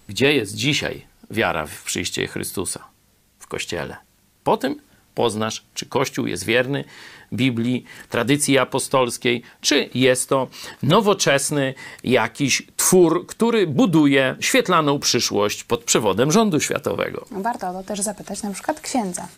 Gdzie 0.09 0.35
jest 0.35 0.55
dzisiaj 0.55 1.07
wiara 1.31 1.67
w 1.67 1.83
przyjście 1.83 2.27
Chrystusa? 2.27 2.85
W 3.39 3.47
Kościele. 3.47 3.97
Po 4.45 4.57
tym 4.57 4.81
poznasz, 5.15 5.65
czy 5.75 5.87
Kościół 5.87 6.27
jest 6.27 6.45
wierny 6.45 6.85
Biblii, 7.33 7.85
tradycji 8.09 8.59
apostolskiej, 8.59 9.43
czy 9.61 9.91
jest 9.95 10.29
to 10.29 10.49
nowoczesny 10.83 11.75
jakiś 12.05 12.63
twór, 12.77 13.27
który 13.27 13.67
buduje 13.67 14.37
świetlaną 14.41 14.99
przyszłość 14.99 15.65
pod 15.65 15.85
przewodem 15.85 16.33
rządu 16.33 16.61
światowego. 16.61 17.25
Warto 17.31 17.73
to 17.73 17.83
też 17.83 18.01
zapytać 18.01 18.43
na 18.43 18.51
przykład 18.51 18.81
księdza. 18.81 19.29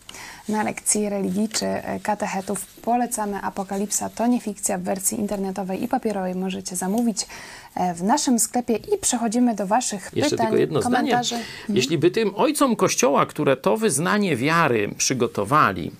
Na 0.49 0.63
lekcji 0.63 1.09
religii 1.09 1.49
czy 1.49 1.65
e, 1.65 1.99
katechetów 1.99 2.65
polecamy 2.65 3.41
Apokalipsa 3.41 4.09
to 4.09 4.27
nie 4.27 4.41
fikcja 4.41 4.77
w 4.77 4.81
wersji 4.81 5.19
internetowej 5.19 5.83
i 5.83 5.87
papierowej. 5.87 6.35
Możecie 6.35 6.75
zamówić 6.75 7.27
e, 7.75 7.93
w 7.93 8.03
naszym 8.03 8.39
sklepie 8.39 8.75
i 8.75 8.97
przechodzimy 9.01 9.55
do 9.55 9.67
Waszych 9.67 10.11
Jeszcze 10.13 10.29
pytań, 10.29 10.47
tylko 10.47 10.59
jedno 10.59 10.81
komentarzy. 10.81 11.27
zdanie. 11.27 11.45
Jeśli 11.69 11.97
by 11.97 12.11
tym 12.11 12.35
ojcom 12.35 12.75
Kościoła, 12.75 13.25
które 13.25 13.57
to 13.57 13.77
wyznanie 13.77 14.35
wiary 14.35 14.89
przygotowali, 14.97 15.91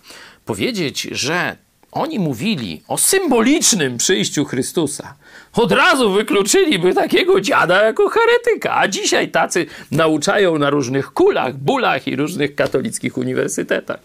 powiedzieć, 0.46 1.02
że 1.02 1.58
oni 1.92 2.20
mówili 2.20 2.84
o 2.88 2.98
symbolicznym 2.98 3.98
przyjściu 3.98 4.46
Chrystusa, 4.46 5.14
od 5.54 5.72
razu 5.72 6.12
wykluczyliby 6.12 6.94
takiego 6.94 7.42
dziada 7.42 7.84
jako 7.84 8.10
heretyka. 8.10 8.78
A 8.78 8.88
dzisiaj 8.88 9.32
tacy 9.32 9.66
nauczają 9.92 10.58
na 10.58 10.70
różnych 10.70 11.14
kulach, 11.14 11.56
bulach 11.56 12.08
i 12.08 12.16
różnych 12.16 12.56
katolickich 12.56 13.18
uniwersytetach. 13.18 14.00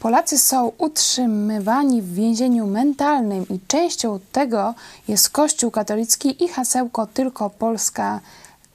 Polacy 0.00 0.38
są 0.38 0.72
utrzymywani 0.78 2.02
w 2.02 2.14
więzieniu 2.14 2.66
mentalnym 2.66 3.46
i 3.50 3.60
częścią 3.68 4.20
tego 4.32 4.74
jest 5.08 5.30
Kościół 5.30 5.70
katolicki 5.70 6.44
i 6.44 6.48
hasełko 6.48 7.06
tylko 7.06 7.50
Polska 7.50 8.20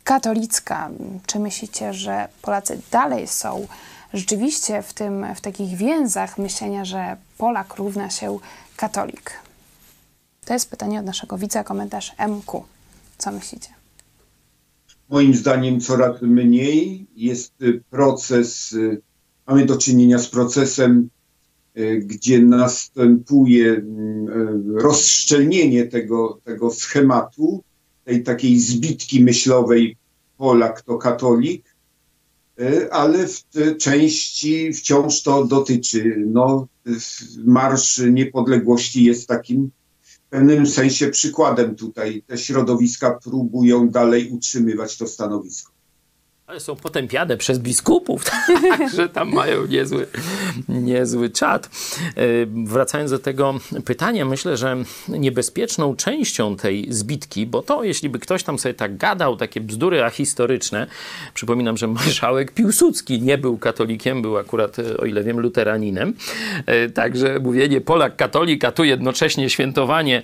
katolicka. 0.03 0.89
Czy 1.25 1.39
myślicie, 1.39 1.93
że 1.93 2.27
Polacy 2.41 2.81
dalej 2.91 3.27
są 3.27 3.67
rzeczywiście 4.13 4.81
w, 4.81 4.93
tym, 4.93 5.25
w 5.35 5.41
takich 5.41 5.77
więzach 5.77 6.37
myślenia, 6.37 6.85
że 6.85 7.17
Polak 7.37 7.75
równa 7.75 8.09
się 8.09 8.39
katolik? 8.75 9.31
To 10.45 10.53
jest 10.53 10.69
pytanie 10.69 10.99
od 10.99 11.05
naszego 11.05 11.37
widza, 11.37 11.63
komentarz 11.63 12.15
MQ. 12.17 12.63
Co 13.17 13.31
myślicie? 13.31 13.69
Moim 15.09 15.33
zdaniem 15.33 15.79
coraz 15.79 16.21
mniej 16.21 17.07
jest 17.15 17.61
y, 17.61 17.83
proces, 17.89 18.73
y, 18.73 19.01
mamy 19.47 19.65
do 19.65 19.77
czynienia 19.77 20.19
z 20.19 20.27
procesem, 20.27 21.09
y, 21.77 22.03
gdzie 22.05 22.39
następuje 22.39 23.71
mm, 23.71 24.77
rozszczelnienie 24.77 25.85
tego, 25.85 26.39
tego 26.43 26.71
schematu, 26.71 27.63
tej 28.05 28.23
takiej 28.23 28.59
zbitki 28.59 29.23
myślowej 29.23 29.97
Polak 30.37 30.81
to 30.81 30.97
katolik, 30.97 31.70
ale 32.91 33.27
w 33.27 33.43
części 33.77 34.73
wciąż 34.73 35.21
to 35.21 35.45
dotyczy. 35.45 36.15
No, 36.27 36.67
Marsz 37.45 38.01
Niepodległości 38.11 39.03
jest 39.03 39.27
takim 39.27 39.71
w 40.01 40.19
pewnym 40.29 40.67
sensie 40.67 41.07
przykładem 41.07 41.75
tutaj. 41.75 42.23
Te 42.27 42.37
środowiska 42.37 43.19
próbują 43.23 43.89
dalej 43.89 44.29
utrzymywać 44.29 44.97
to 44.97 45.07
stanowisko. 45.07 45.70
Ale 46.47 46.59
są 46.59 46.75
potępiane 46.75 47.37
przez 47.37 47.59
biskupów, 47.59 48.25
także 48.77 49.09
tam 49.09 49.33
mają 49.33 49.65
niezły, 49.67 50.07
niezły 50.69 51.29
czat. 51.29 51.69
E, 52.15 52.21
wracając 52.65 53.11
do 53.11 53.19
tego 53.19 53.53
pytania, 53.85 54.25
myślę, 54.25 54.57
że 54.57 54.77
niebezpieczną 55.09 55.95
częścią 55.95 56.55
tej 56.55 56.93
zbitki, 56.93 57.47
bo 57.47 57.61
to 57.61 57.83
jeśli 57.83 58.09
by 58.09 58.19
ktoś 58.19 58.43
tam 58.43 58.59
sobie 58.59 58.73
tak 58.73 58.97
gadał, 58.97 59.37
takie 59.37 59.61
bzdury 59.61 60.03
ahistoryczne, 60.03 60.87
przypominam, 61.33 61.77
że 61.77 61.87
marszałek 61.87 62.51
Piłsudski 62.51 63.21
nie 63.21 63.37
był 63.37 63.57
katolikiem, 63.57 64.21
był 64.21 64.37
akurat, 64.37 64.79
e, 64.79 64.97
o 64.97 65.05
ile 65.05 65.23
wiem, 65.23 65.39
luteraninem, 65.39 66.13
e, 66.65 66.89
także 66.89 67.39
mówienie 67.39 67.81
Polak 67.81 68.15
katolik, 68.15 68.61
tu 68.75 68.83
jednocześnie 68.83 69.49
świętowanie 69.49 70.21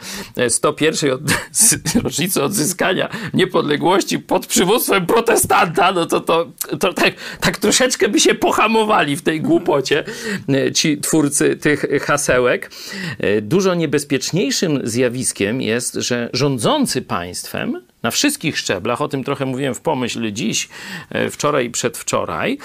101 0.50 1.12
od, 1.12 1.22
rocznicy 2.04 2.44
odzyskania 2.44 3.10
niepodległości 3.34 4.20
pod 4.20 4.48
przywództwem 4.48 5.06
protestanta, 5.06 5.92
no 5.92 6.06
to 6.06 6.17
to, 6.20 6.52
to, 6.70 6.78
to 6.78 6.94
tak, 6.94 7.14
tak 7.42 7.58
troszeczkę 7.58 8.10
by 8.10 8.20
się 8.20 8.36
pohamowali 8.36 9.16
w 9.16 9.22
tej 9.22 9.42
głupocie 9.42 10.04
e, 10.50 10.72
ci 10.72 10.98
twórcy 10.98 11.56
tych 11.56 11.86
hasełek. 12.02 12.72
E, 13.20 13.42
dużo 13.42 13.76
niebezpieczniejszym 13.76 14.80
zjawiskiem 14.84 15.62
jest, 15.62 15.94
że 15.94 16.30
rządzący 16.34 17.02
państwem 17.02 17.82
na 18.04 18.12
wszystkich 18.12 18.58
szczeblach, 18.58 19.02
o 19.02 19.08
tym 19.08 19.24
trochę 19.24 19.46
mówiłem 19.46 19.76
w 19.76 19.82
pomyśl 19.82 20.32
dziś, 20.32 20.70
e, 21.10 21.30
wczoraj 21.30 21.66
i 21.66 21.70
przedwczoraj, 21.70 22.58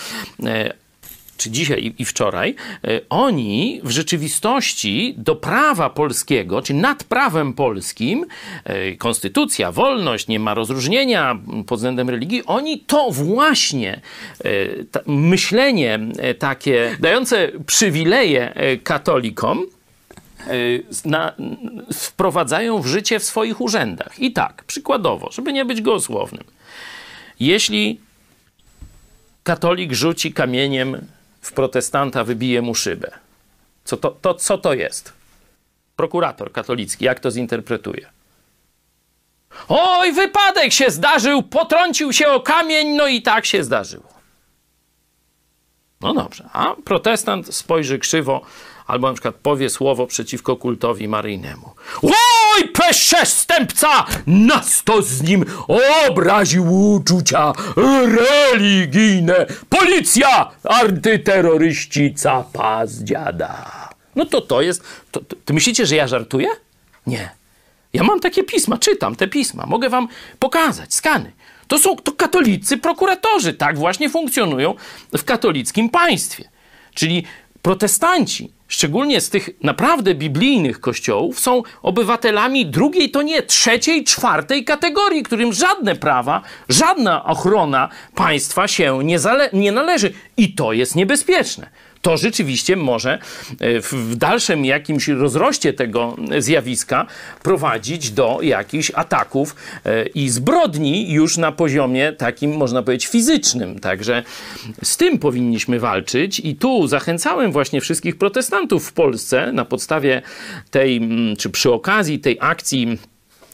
czy 1.43 1.51
dzisiaj 1.51 1.95
i 1.99 2.05
wczoraj, 2.05 2.55
e, 2.85 3.01
oni 3.11 3.81
w 3.85 3.91
rzeczywistości 3.91 5.15
do 5.19 5.37
prawa 5.37 5.91
polskiego, 5.91 6.63
czy 6.63 6.75
nad 6.75 7.05
prawem 7.05 7.53
polskim, 7.53 8.27
e, 8.65 8.97
konstytucja, 8.97 9.73
wolność, 9.73 10.29
nie 10.29 10.41
ma 10.41 10.55
rozróżnienia 10.55 11.39
pod 11.67 11.79
względem 11.79 12.11
religii, 12.11 12.43
oni 12.47 12.81
to 12.81 13.11
właśnie 13.11 14.01
e, 14.45 14.51
myślenie 15.07 15.99
takie 16.39 16.97
dające 17.01 17.49
przywileje 17.67 18.55
katolikom, 18.85 19.67
na, 21.05 21.33
wprowadzają 21.93 22.83
w 22.83 22.87
życie 22.87 23.19
w 23.19 23.25
swoich 23.25 23.61
urzędach. 23.61 24.19
I 24.19 24.33
tak, 24.33 24.65
przykładowo, 24.65 25.33
żeby 25.33 25.53
nie 25.53 25.65
być 25.65 25.83
gołosłownym. 25.83 26.45
Jeśli 27.41 28.01
katolik 29.43 29.93
rzuci 29.93 30.33
kamieniem 30.33 31.07
w 31.43 31.53
protestanta 31.53 32.25
wybije 32.25 32.63
mu 32.63 32.75
szybę. 32.75 33.11
Co 33.85 33.97
to, 33.97 34.11
to, 34.11 34.35
co 34.35 34.59
to 34.59 34.75
jest? 34.75 35.13
Prokurator 35.97 36.53
katolicki, 36.53 37.05
jak 37.05 37.21
to 37.21 37.31
zinterpretuje? 37.31 38.11
Oj, 39.69 40.13
wypadek 40.13 40.73
się 40.73 40.91
zdarzył, 40.91 41.43
potrącił 41.43 42.13
się 42.13 42.29
o 42.29 42.41
kamień, 42.41 42.89
no 42.89 43.07
i 43.07 43.23
tak 43.23 43.47
się 43.47 43.65
zdarzyło. 43.65 44.13
No 46.01 46.15
dobrze, 46.15 46.49
a 46.53 46.75
protestant 46.85 47.55
spojrzy 47.55 47.99
krzywo, 47.99 48.41
albo 48.87 49.09
na 49.09 49.13
przykład 49.13 49.35
powie 49.35 49.71
słowo 49.71 50.07
przeciwko 50.07 50.57
kultowi 50.57 51.09
maryjnemu. 51.09 51.71
Oj, 52.03 52.69
przestępca! 52.93 54.07
Nas 54.27 54.83
to 54.85 55.03
z 55.03 55.23
nim 55.23 55.45
obraził 56.09 56.93
uczucia 56.95 57.53
religijne. 57.77 59.47
Policja! 59.69 60.51
Antyterroryści 60.65 62.15
capa 62.15 62.87
z 62.87 63.05
dziada. 63.05 63.89
No 64.17 64.25
to 64.25 64.41
to 64.41 64.63
jest... 64.63 64.83
To, 65.11 65.21
to, 65.21 65.37
ty 65.45 65.53
myślicie, 65.53 65.87
że 65.87 65.97
ja 65.97 66.07
żartuję? 66.07 66.49
Nie. 67.07 67.31
Ja 67.93 68.03
mam 68.03 68.21
takie 68.21 68.45
pisma, 68.45 68.79
czytam 68.79 69.17
te 69.17 69.29
pisma. 69.29 69.67
Mogę 69.67 69.89
wam 69.89 70.09
pokazać, 70.39 70.95
skany. 70.95 71.33
To 71.69 71.79
są 71.79 71.97
to 71.97 72.13
katolicy 72.13 72.79
prokuratorzy. 72.79 73.55
Tak 73.55 73.79
właśnie 73.79 74.11
funkcjonują 74.11 74.75
w 75.19 75.25
katolickim 75.25 75.89
państwie. 75.91 76.49
Czyli 76.95 77.25
protestanci 77.63 78.53
szczególnie 78.73 79.21
z 79.21 79.31
tych 79.31 79.51
naprawdę 79.63 80.15
biblijnych 80.15 80.81
kościołów, 80.81 81.41
są 81.41 81.63
obywatelami 81.83 82.67
drugiej, 82.67 83.11
to 83.11 83.23
nie 83.23 83.43
trzeciej, 83.43 84.05
czwartej 84.05 84.65
kategorii, 84.65 85.23
którym 85.23 85.53
żadne 85.53 85.97
prawa, 85.97 86.43
żadna 86.69 87.25
ochrona 87.25 87.89
państwa 88.15 88.69
się 88.69 89.05
nie, 89.05 89.19
nie 89.53 89.73
należy. 89.73 90.13
I 90.37 90.55
to 90.55 90.73
jest 90.73 90.97
niebezpieczne 90.97 91.71
to 92.03 92.17
rzeczywiście 92.17 92.77
może 92.77 93.19
e, 93.61 93.81
w 93.81 94.17
dalszym 94.17 94.65
jakimś 94.65 95.09
rozroście 95.09 95.73
tego 95.73 96.17
zjawiska 96.39 97.07
prowadzić 97.43 98.11
do 98.11 98.39
jakichś 98.43 98.91
ataków 98.95 99.57
e, 99.85 100.07
i 100.07 100.29
zbrodni 100.29 101.13
już 101.13 101.37
na 101.37 101.53
poziomie 101.53 102.13
takim, 102.13 102.57
można 102.57 102.83
powiedzieć, 102.83 103.07
fizycznym. 103.07 103.79
Także 103.79 104.23
z 104.83 104.97
tym 104.97 105.19
powinniśmy 105.19 105.81
walczyć 105.81 106.41
i 106.41 106.57
tu 106.57 106.87
zachęcałem 106.87 107.53
właśnie 107.53 107.81
wszystkich 107.81 108.19
protestantów 108.19 108.89
w 108.89 108.93
Polsce 108.93 109.53
na 109.53 109.65
podstawie 109.65 110.23
tej, 110.71 111.09
czy 111.39 111.51
przy 111.51 111.73
okazji 111.73 112.19
tej 112.19 112.37
akcji 112.41 112.99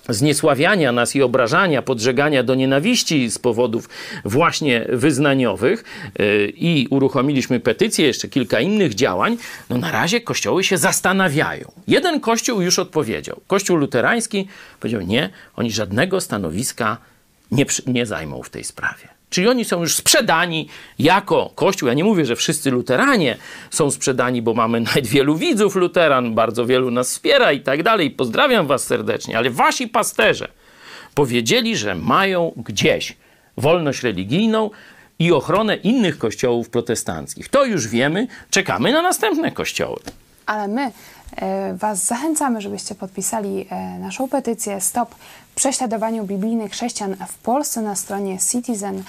zniesławiania 0.08 0.92
nas 0.92 1.16
i 1.16 1.22
obrażania, 1.22 1.82
podżegania 1.82 2.42
do 2.42 2.54
nienawiści 2.54 3.30
z 3.30 3.38
powodów 3.38 3.88
właśnie 4.24 4.86
wyznaniowych 4.88 5.84
yy, 6.18 6.52
i 6.56 6.86
uruchomiliśmy 6.90 7.60
petycję, 7.60 8.06
jeszcze 8.06 8.28
kilka 8.28 8.60
innych 8.60 8.94
działań, 8.94 9.36
no 9.70 9.78
na 9.78 9.92
razie 9.92 10.20
kościoły 10.20 10.64
się 10.64 10.78
zastanawiają. 10.78 11.72
Jeden 11.88 12.20
kościół 12.20 12.60
już 12.60 12.78
odpowiedział. 12.78 13.40
Kościół 13.46 13.76
luterański 13.76 14.48
powiedział 14.80 15.00
nie, 15.00 15.30
oni 15.56 15.70
żadnego 15.70 16.20
stanowiska 16.20 16.96
nie, 17.50 17.66
nie 17.86 18.06
zajmą 18.06 18.42
w 18.42 18.50
tej 18.50 18.64
sprawie. 18.64 19.17
Czyli 19.30 19.48
oni 19.48 19.64
są 19.64 19.80
już 19.80 19.94
sprzedani 19.94 20.68
jako 20.98 21.50
Kościół. 21.54 21.88
Ja 21.88 21.94
nie 21.94 22.04
mówię, 22.04 22.24
że 22.24 22.36
wszyscy 22.36 22.70
luteranie 22.70 23.36
są 23.70 23.90
sprzedani, 23.90 24.42
bo 24.42 24.54
mamy 24.54 24.80
nawet 24.88 25.06
wielu 25.06 25.36
widzów 25.36 25.76
luteran, 25.76 26.34
bardzo 26.34 26.66
wielu 26.66 26.90
nas 26.90 27.10
wspiera 27.10 27.52
i 27.52 27.60
tak 27.60 27.82
dalej. 27.82 28.10
Pozdrawiam 28.10 28.66
was 28.66 28.84
serdecznie, 28.84 29.38
ale 29.38 29.50
wasi 29.50 29.88
pasterze 29.88 30.48
powiedzieli, 31.14 31.76
że 31.76 31.94
mają 31.94 32.52
gdzieś 32.56 33.16
wolność 33.56 34.02
religijną 34.02 34.70
i 35.18 35.32
ochronę 35.32 35.76
innych 35.76 36.18
kościołów 36.18 36.70
protestanckich. 36.70 37.48
To 37.48 37.64
już 37.64 37.88
wiemy, 37.88 38.26
czekamy 38.50 38.92
na 38.92 39.02
następne 39.02 39.52
kościoły. 39.52 40.00
Ale 40.46 40.68
my 40.68 40.90
Was 41.74 42.04
zachęcamy, 42.04 42.60
żebyście 42.60 42.94
podpisali 42.94 43.66
e, 43.70 43.98
naszą 43.98 44.28
petycję 44.28 44.80
Stop 44.80 45.14
prześladowaniu 45.54 46.24
biblijnych 46.24 46.72
chrześcijan 46.72 47.16
w 47.28 47.38
Polsce 47.38 47.80
na 47.82 47.96
stronie 47.96 48.38
citizengo.org. 48.38 49.08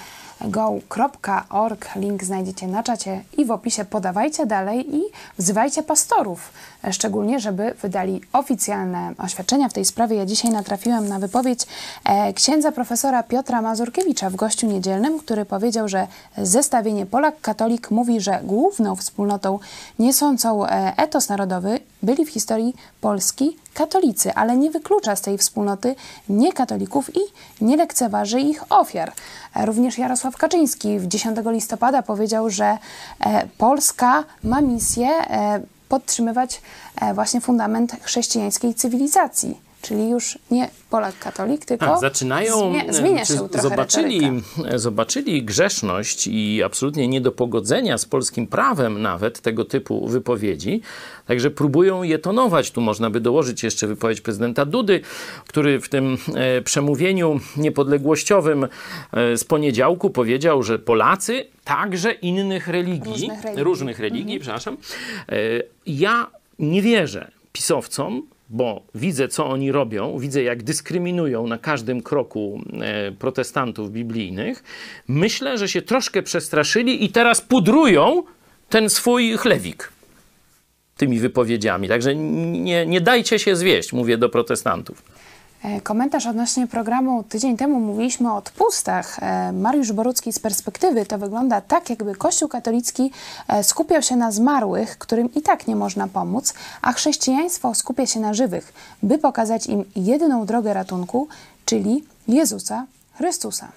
Link 1.96 2.24
znajdziecie 2.24 2.66
na 2.66 2.82
czacie 2.82 3.24
i 3.38 3.44
w 3.44 3.50
opisie. 3.50 3.84
Podawajcie 3.84 4.46
dalej 4.46 4.96
i 4.96 5.02
wzywajcie 5.38 5.82
pastorów, 5.82 6.52
szczególnie, 6.90 7.40
żeby 7.40 7.74
wydali 7.82 8.20
oficjalne 8.32 9.12
oświadczenia 9.18 9.68
w 9.68 9.72
tej 9.72 9.84
sprawie. 9.84 10.16
Ja 10.16 10.26
dzisiaj 10.26 10.50
natrafiłam 10.50 11.08
na 11.08 11.18
wypowiedź 11.18 11.60
e, 12.04 12.32
księdza 12.32 12.72
profesora 12.72 13.22
Piotra 13.22 13.62
Mazurkiewicza 13.62 14.30
w 14.30 14.36
gościu 14.36 14.66
niedzielnym, 14.66 15.18
który 15.18 15.44
powiedział, 15.44 15.88
że 15.88 16.06
zestawienie 16.38 17.06
Polak-Katolik 17.06 17.90
mówi, 17.90 18.20
że 18.20 18.40
główną 18.42 18.96
wspólnotą 18.96 19.58
niosącą 19.98 20.66
e, 20.66 20.92
etos 20.96 21.28
narodowy 21.28 21.80
byli 22.02 22.24
w 22.24 22.30
historii 22.30 22.74
Polski 23.00 23.56
katolicy, 23.74 24.34
ale 24.34 24.56
nie 24.56 24.70
wyklucza 24.70 25.16
z 25.16 25.20
tej 25.20 25.38
wspólnoty 25.38 25.94
niekatolików 26.28 27.16
i 27.16 27.20
nie 27.60 27.76
lekceważy 27.76 28.40
ich 28.40 28.72
ofiar. 28.72 29.12
Również 29.56 29.98
Jarosław 29.98 30.36
Kaczyński 30.36 30.98
w 30.98 31.06
10 31.06 31.38
listopada 31.46 32.02
powiedział, 32.02 32.50
że 32.50 32.78
e, 33.20 33.48
Polska 33.58 34.24
ma 34.44 34.60
misję 34.60 35.08
e, 35.08 35.60
podtrzymywać 35.90 36.62
e, 37.00 37.14
właśnie 37.14 37.40
fundament 37.40 37.96
chrześcijańskiej 38.02 38.74
cywilizacji 38.74 39.69
czyli 39.82 40.10
już 40.10 40.38
nie 40.50 40.70
Polak 40.90 41.18
katolik, 41.18 41.64
tylko 41.64 41.86
tak, 41.86 42.00
zaczynają, 42.00 42.70
zmienia, 42.70 42.92
zmienia 42.92 43.24
się 43.24 43.48
trochę 43.48 43.68
zobaczyli, 43.68 44.20
zobaczyli 44.74 45.42
grzeszność 45.42 46.26
i 46.26 46.62
absolutnie 46.62 47.08
nie 47.08 47.20
do 47.20 47.32
pogodzenia 47.32 47.98
z 47.98 48.06
polskim 48.06 48.46
prawem 48.46 49.02
nawet 49.02 49.40
tego 49.40 49.64
typu 49.64 50.06
wypowiedzi, 50.06 50.80
także 51.26 51.50
próbują 51.50 52.02
je 52.02 52.18
tonować. 52.18 52.70
Tu 52.70 52.80
można 52.80 53.10
by 53.10 53.20
dołożyć 53.20 53.62
jeszcze 53.62 53.86
wypowiedź 53.86 54.20
prezydenta 54.20 54.64
Dudy, 54.64 55.00
który 55.46 55.80
w 55.80 55.88
tym 55.88 56.16
e, 56.34 56.62
przemówieniu 56.62 57.40
niepodległościowym 57.56 58.64
e, 58.64 59.36
z 59.36 59.44
poniedziałku 59.44 60.10
powiedział, 60.10 60.62
że 60.62 60.78
Polacy 60.78 61.46
także 61.64 62.12
innych 62.12 62.68
religii, 62.68 63.12
różnych 63.12 63.42
religii, 63.42 63.64
różnych 63.64 63.98
religii 63.98 64.36
mhm. 64.36 64.40
przepraszam, 64.40 64.76
e, 65.28 65.36
ja 65.86 66.26
nie 66.58 66.82
wierzę 66.82 67.30
pisowcom, 67.52 68.22
bo 68.50 68.82
widzę, 68.94 69.28
co 69.28 69.46
oni 69.46 69.72
robią, 69.72 70.18
widzę, 70.18 70.42
jak 70.42 70.62
dyskryminują 70.62 71.46
na 71.46 71.58
każdym 71.58 72.02
kroku 72.02 72.62
e, 72.80 73.12
protestantów 73.12 73.92
biblijnych, 73.92 74.64
myślę, 75.08 75.58
że 75.58 75.68
się 75.68 75.82
troszkę 75.82 76.22
przestraszyli 76.22 77.04
i 77.04 77.08
teraz 77.08 77.40
pudrują 77.40 78.22
ten 78.68 78.90
swój 78.90 79.36
chlewik 79.36 79.92
tymi 80.96 81.18
wypowiedziami. 81.18 81.88
Także 81.88 82.14
nie, 82.16 82.86
nie 82.86 83.00
dajcie 83.00 83.38
się 83.38 83.56
zwieść, 83.56 83.92
mówię 83.92 84.18
do 84.18 84.28
protestantów. 84.28 85.02
E, 85.62 85.80
komentarz 85.80 86.26
odnośnie 86.26 86.66
programu. 86.66 87.22
Tydzień 87.22 87.56
temu 87.56 87.80
mówiliśmy 87.80 88.32
o 88.32 88.36
odpustach. 88.36 89.18
E, 89.22 89.52
Mariusz 89.52 89.92
Borucki 89.92 90.32
z 90.32 90.38
perspektywy 90.38 91.06
to 91.06 91.18
wygląda 91.18 91.60
tak, 91.60 91.90
jakby 91.90 92.14
Kościół 92.14 92.48
katolicki 92.48 93.12
e, 93.48 93.64
skupiał 93.64 94.02
się 94.02 94.16
na 94.16 94.32
zmarłych, 94.32 94.98
którym 94.98 95.34
i 95.34 95.42
tak 95.42 95.66
nie 95.66 95.76
można 95.76 96.08
pomóc, 96.08 96.54
a 96.82 96.92
chrześcijaństwo 96.92 97.74
skupia 97.74 98.06
się 98.06 98.20
na 98.20 98.34
żywych, 98.34 98.72
by 99.02 99.18
pokazać 99.18 99.66
im 99.66 99.84
jedyną 99.96 100.46
drogę 100.46 100.74
ratunku, 100.74 101.28
czyli 101.64 102.04
Jezusa 102.28 102.86
Chrystusa. 103.14 103.68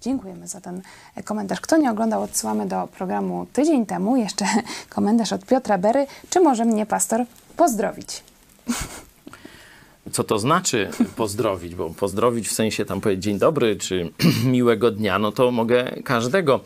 Dziękujemy 0.00 0.48
za 0.48 0.60
ten 0.60 0.82
komentarz. 1.24 1.60
Kto 1.60 1.76
nie 1.76 1.90
oglądał, 1.90 2.22
odsyłamy 2.22 2.66
do 2.66 2.88
programu 2.96 3.46
tydzień 3.52 3.86
temu. 3.86 4.16
Jeszcze 4.16 4.44
komentarz 4.94 5.32
od 5.32 5.46
Piotra 5.46 5.78
Bery. 5.78 6.06
Czy 6.30 6.40
może 6.40 6.64
mnie 6.64 6.86
pastor 6.86 7.24
pozdrowić? 7.56 8.22
co 10.14 10.24
to 10.24 10.38
znaczy 10.38 10.90
pozdrowić, 11.16 11.74
bo 11.74 11.90
pozdrowić 11.90 12.48
w 12.48 12.52
sensie 12.52 12.84
tam 12.84 13.00
powiedzieć 13.00 13.24
dzień 13.24 13.38
dobry 13.38 13.76
czy 13.76 14.10
miłego 14.46 14.90
dnia, 14.90 15.18
no 15.18 15.32
to 15.32 15.50
mogę 15.50 15.84
każdego, 16.04 16.60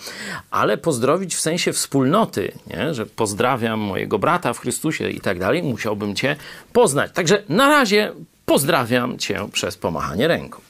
ale 0.51 0.79
pozdrowić 0.79 1.35
w 1.35 1.41
sensie 1.41 1.73
wspólnoty, 1.73 2.53
nie? 2.67 2.95
że 2.95 3.07
pozdrawiam 3.07 3.81
mojego 3.81 4.19
brata 4.19 4.53
w 4.53 4.59
Chrystusie 4.59 5.11
i 5.11 5.21
tak 5.21 5.39
dalej, 5.39 5.63
musiałbym 5.63 6.15
cię 6.15 6.37
poznać. 6.73 7.13
Także 7.13 7.43
na 7.49 7.69
razie 7.69 8.13
pozdrawiam 8.47 9.19
cię 9.19 9.49
przez 9.53 9.77
pomachanie 9.77 10.29
ręką. 10.29 10.61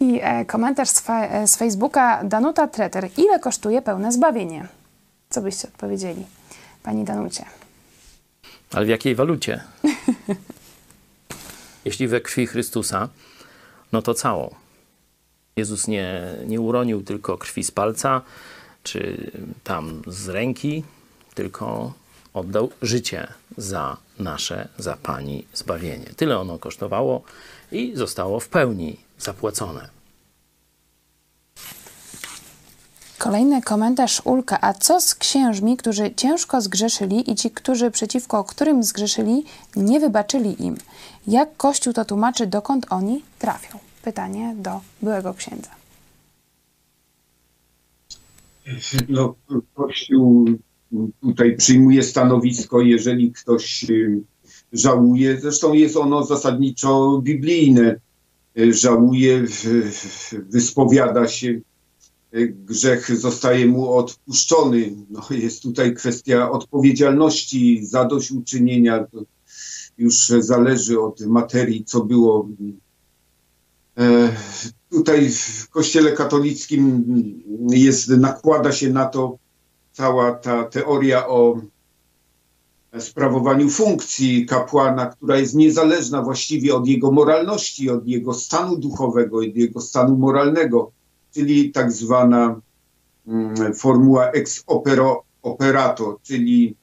I 0.00 0.20
e, 0.22 0.44
komentarz 0.44 0.88
z, 0.88 1.00
fa 1.00 1.26
e, 1.26 1.48
z 1.48 1.56
Facebooka 1.56 2.24
Danuta 2.24 2.68
Treter. 2.68 3.08
Ile 3.16 3.38
kosztuje 3.38 3.82
pełne 3.82 4.12
zbawienie? 4.12 4.66
Co 5.30 5.40
byście 5.40 5.68
odpowiedzieli, 5.68 6.26
pani 6.82 7.04
Danucie? 7.04 7.44
Ale 8.72 8.86
w 8.86 8.88
jakiej 8.88 9.14
walucie? 9.14 9.60
Jeśli 11.84 12.08
we 12.08 12.20
krwi 12.20 12.46
Chrystusa, 12.46 13.08
no 13.92 14.02
to 14.02 14.14
całą. 14.14 14.54
Jezus 15.56 15.88
nie, 15.88 16.36
nie 16.46 16.60
uronił 16.60 17.02
tylko 17.02 17.38
krwi 17.38 17.64
z 17.64 17.70
palca, 17.70 18.22
czy 18.82 19.30
tam 19.64 20.02
z 20.06 20.28
ręki, 20.28 20.84
tylko 21.34 21.92
oddał 22.34 22.70
życie 22.82 23.28
za 23.56 23.96
nasze, 24.18 24.68
za 24.78 24.96
Pani 24.96 25.46
zbawienie. 25.54 26.06
Tyle 26.16 26.38
ono 26.38 26.58
kosztowało 26.58 27.22
i 27.72 27.92
zostało 27.94 28.40
w 28.40 28.48
pełni 28.48 28.96
zapłacone. 29.18 29.88
Kolejny 33.18 33.62
komentarz 33.62 34.22
Ulka. 34.24 34.58
A 34.60 34.74
co 34.74 35.00
z 35.00 35.14
księżmi, 35.14 35.76
którzy 35.76 36.14
ciężko 36.14 36.60
zgrzeszyli 36.60 37.30
i 37.30 37.34
ci, 37.34 37.50
którzy 37.50 37.90
przeciwko 37.90 38.44
którym 38.44 38.84
zgrzeszyli, 38.84 39.44
nie 39.76 40.00
wybaczyli 40.00 40.62
im? 40.64 40.76
Jak 41.26 41.56
Kościół 41.56 41.92
to 41.92 42.04
tłumaczy, 42.04 42.46
dokąd 42.46 42.86
oni 42.90 43.22
trafią? 43.38 43.78
Pytanie 44.02 44.54
do 44.58 44.80
byłego 45.02 45.34
księdza. 45.34 45.70
No, 49.08 49.34
Kościół 49.74 50.46
tutaj 51.20 51.56
przyjmuje 51.56 52.02
stanowisko, 52.02 52.80
jeżeli 52.80 53.32
ktoś 53.32 53.84
y, 53.90 54.20
żałuje, 54.72 55.40
zresztą 55.40 55.72
jest 55.72 55.96
ono 55.96 56.24
zasadniczo 56.24 57.20
biblijne, 57.22 57.96
y, 58.58 58.74
żałuje, 58.74 59.44
wyspowiada 60.48 61.28
się 61.28 61.60
grzech 62.48 63.16
zostaje 63.16 63.66
mu 63.66 63.92
odpuszczony. 63.92 64.92
No, 65.10 65.22
jest 65.30 65.62
tutaj 65.62 65.94
kwestia 65.94 66.50
odpowiedzialności, 66.50 67.86
zadośćuczynienia. 67.86 69.04
To 69.04 69.22
już 69.98 70.28
zależy 70.38 71.00
od 71.00 71.20
materii, 71.20 71.84
co 71.84 72.04
było. 72.04 72.48
E, 73.98 74.32
tutaj 74.90 75.30
w 75.30 75.68
Kościele 75.70 76.12
katolickim 76.12 77.04
jest, 77.70 78.08
nakłada 78.08 78.72
się 78.72 78.90
na 78.90 79.06
to 79.06 79.38
cała 79.92 80.32
ta 80.32 80.64
teoria 80.64 81.28
o 81.28 81.60
sprawowaniu 83.00 83.70
funkcji 83.70 84.46
kapłana, 84.46 85.06
która 85.06 85.38
jest 85.38 85.54
niezależna 85.54 86.22
właściwie 86.22 86.74
od 86.74 86.86
jego 86.86 87.12
moralności, 87.12 87.90
od 87.90 88.06
jego 88.06 88.34
stanu 88.34 88.76
duchowego, 88.76 89.38
od 89.38 89.56
jego 89.56 89.80
stanu 89.80 90.16
moralnego, 90.16 90.92
czyli 91.34 91.72
tak 91.72 91.92
zwana 91.92 92.60
mm, 93.26 93.74
formuła 93.74 94.30
ex 94.30 94.64
opero 94.66 95.22
operato, 95.42 96.18
czyli 96.22 96.76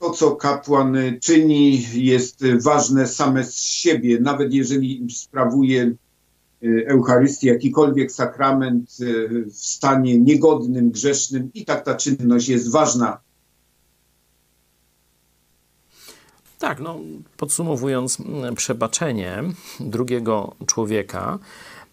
to, 0.00 0.10
co 0.10 0.36
kapłan 0.36 0.96
czyni, 1.20 1.82
jest 1.94 2.44
ważne 2.62 3.06
same 3.06 3.44
z 3.44 3.58
siebie, 3.58 4.20
nawet 4.20 4.54
jeżeli 4.54 5.06
sprawuje 5.10 5.82
e, 5.82 6.88
Eucharystię, 6.88 7.48
jakikolwiek 7.48 8.12
sakrament 8.12 8.96
e, 9.00 9.04
w 9.44 9.56
stanie 9.56 10.18
niegodnym, 10.18 10.90
grzesznym, 10.90 11.50
i 11.54 11.64
tak 11.64 11.84
ta 11.84 11.94
czynność 11.94 12.48
jest 12.48 12.70
ważna. 12.70 13.18
Tak, 16.58 16.80
no 16.80 17.00
podsumowując, 17.36 18.18
przebaczenie 18.56 19.42
drugiego 19.80 20.54
człowieka 20.66 21.38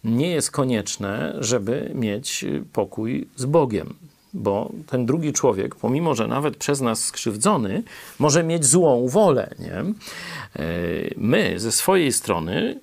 nie 0.03 0.29
jest 0.29 0.51
konieczne, 0.51 1.35
żeby 1.39 1.91
mieć 1.95 2.45
pokój 2.73 3.27
z 3.35 3.45
Bogiem 3.45 3.93
bo 4.34 4.71
ten 4.88 5.05
drugi 5.05 5.34
człowiek, 5.34 5.75
pomimo 5.75 6.15
że 6.15 6.28
nawet 6.28 6.57
przez 6.57 6.82
nas 6.82 7.03
skrzywdzony, 7.03 7.84
może 8.19 8.43
mieć 8.43 8.65
złą 8.65 9.07
wolę. 9.07 9.55
Nie? 9.59 9.73
E, 9.75 9.93
my 11.17 11.59
ze 11.59 11.71
swojej 11.71 12.13
strony 12.13 12.80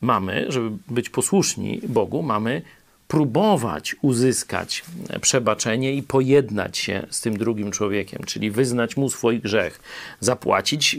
mamy, 0.00 0.46
żeby 0.48 0.76
być 0.88 1.10
posłuszni 1.10 1.80
Bogu, 1.88 2.22
mamy 2.22 2.62
próbować 3.08 3.96
uzyskać 4.02 4.84
przebaczenie 5.20 5.94
i 5.94 6.02
pojednać 6.02 6.78
się 6.78 7.06
z 7.10 7.20
tym 7.20 7.36
drugim 7.36 7.70
człowiekiem, 7.70 8.22
czyli 8.26 8.50
wyznać 8.50 8.96
mu 8.96 9.08
swój 9.08 9.40
grzech, 9.40 9.80
zapłacić 10.20 10.98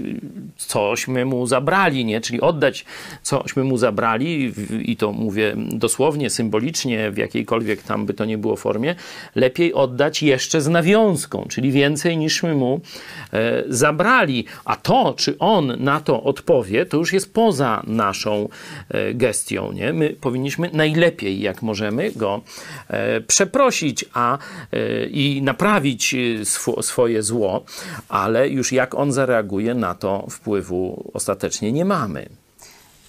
cośmy 0.57 1.25
mu 1.25 1.47
zabrali, 1.47 2.05
nie? 2.05 2.21
czyli 2.21 2.41
oddać 2.41 2.85
cośmy 3.21 3.63
mu 3.63 3.77
zabrali 3.77 4.53
i 4.85 4.97
to 4.97 5.11
mówię 5.11 5.55
dosłownie, 5.57 6.29
symbolicznie, 6.29 7.11
w 7.11 7.17
jakiejkolwiek 7.17 7.83
tam 7.83 8.05
by 8.05 8.13
to 8.13 8.25
nie 8.25 8.37
było 8.37 8.55
formie, 8.55 8.95
lepiej 9.35 9.73
oddać 9.73 10.23
jeszcze 10.23 10.61
z 10.61 10.67
nawiązką, 10.67 11.45
czyli 11.49 11.71
więcej 11.71 12.17
niż 12.17 12.43
my 12.43 12.55
mu 12.55 12.81
e, 13.33 13.63
zabrali. 13.67 14.45
A 14.65 14.75
to, 14.75 15.13
czy 15.17 15.37
on 15.39 15.83
na 15.83 15.99
to 16.01 16.23
odpowie, 16.23 16.85
to 16.85 16.97
już 16.97 17.13
jest 17.13 17.33
poza 17.33 17.83
naszą 17.87 18.49
e, 18.89 19.13
gestią. 19.13 19.71
Nie? 19.71 19.93
My 19.93 20.09
powinniśmy 20.09 20.69
najlepiej, 20.73 21.41
jak 21.41 21.61
możemy, 21.61 21.98
go 22.15 22.41
e, 22.87 23.21
przeprosić 23.21 24.05
a, 24.13 24.37
e, 24.71 25.05
i 25.05 25.41
naprawić 25.41 26.13
e, 26.13 26.17
sw 26.41 26.81
swoje 26.81 27.23
zło, 27.23 27.63
ale 28.09 28.49
już 28.49 28.71
jak 28.71 28.95
on 28.95 29.11
zareaguje, 29.11 29.73
na 29.73 29.95
to 29.95 30.25
wpływu 30.29 31.11
ostatecznie 31.13 31.71
nie 31.71 31.85
mamy. 31.85 32.29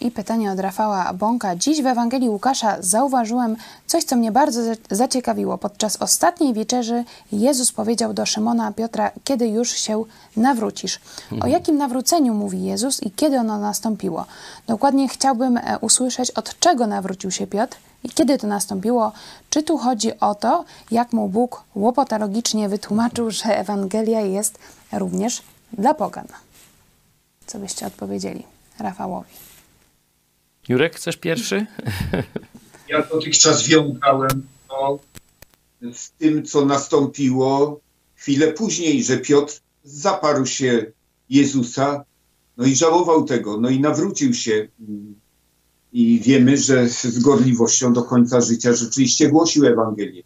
I 0.00 0.10
pytanie 0.10 0.52
od 0.52 0.60
Rafała 0.60 1.12
Bąka. 1.12 1.56
Dziś 1.56 1.82
w 1.82 1.86
Ewangelii 1.86 2.28
Łukasza 2.28 2.76
zauważyłem 2.80 3.56
coś, 3.86 4.04
co 4.04 4.16
mnie 4.16 4.32
bardzo 4.32 4.60
zaciekawiło. 4.90 5.58
Podczas 5.58 5.96
ostatniej 5.96 6.54
wieczerzy 6.54 7.04
Jezus 7.32 7.72
powiedział 7.72 8.14
do 8.14 8.26
Szymona 8.26 8.72
Piotra, 8.72 9.10
kiedy 9.24 9.48
już 9.48 9.70
się 9.70 10.04
nawrócisz. 10.36 11.00
O 11.30 11.34
mhm. 11.34 11.52
jakim 11.52 11.76
nawróceniu 11.76 12.34
mówi 12.34 12.64
Jezus 12.64 13.02
i 13.02 13.10
kiedy 13.10 13.38
ono 13.38 13.58
nastąpiło? 13.58 14.26
Dokładnie 14.66 15.08
chciałbym 15.08 15.60
usłyszeć, 15.80 16.30
od 16.30 16.58
czego 16.58 16.86
nawrócił 16.86 17.30
się 17.30 17.46
Piotr 17.46 17.76
i 18.04 18.08
kiedy 18.08 18.38
to 18.38 18.46
nastąpiło? 18.46 19.12
Czy 19.50 19.62
tu 19.62 19.78
chodzi 19.78 20.20
o 20.20 20.34
to, 20.34 20.64
jak 20.90 21.12
mu 21.12 21.28
Bóg 21.28 21.62
łopatologicznie 21.74 22.68
wytłumaczył, 22.68 23.30
że 23.30 23.44
Ewangelia 23.44 24.20
jest 24.20 24.58
również 24.92 25.42
dla 25.72 25.94
pogan? 25.94 26.26
Co 27.46 27.58
byście 27.58 27.86
odpowiedzieli 27.86 28.42
Rafałowi? 28.78 29.30
Jurek, 30.68 30.96
chcesz 30.96 31.16
pierwszy? 31.16 31.66
Ja 32.88 33.02
dotychczas 33.02 33.62
wiązałem 33.62 34.46
to 34.68 34.98
z 35.92 36.10
tym, 36.10 36.44
co 36.44 36.64
nastąpiło 36.64 37.80
chwilę 38.14 38.52
później, 38.52 39.04
że 39.04 39.18
Piotr 39.18 39.60
zaparł 39.84 40.46
się 40.46 40.86
Jezusa, 41.30 42.04
no 42.56 42.64
i 42.64 42.76
żałował 42.76 43.24
tego, 43.24 43.56
no 43.56 43.68
i 43.68 43.80
nawrócił 43.80 44.34
się 44.34 44.68
i 45.92 46.20
wiemy, 46.20 46.56
że 46.56 46.88
z 46.88 47.18
gorliwością 47.18 47.92
do 47.92 48.02
końca 48.02 48.40
życia 48.40 48.72
rzeczywiście 48.72 49.28
głosił 49.28 49.66
Ewangelię. 49.66 50.22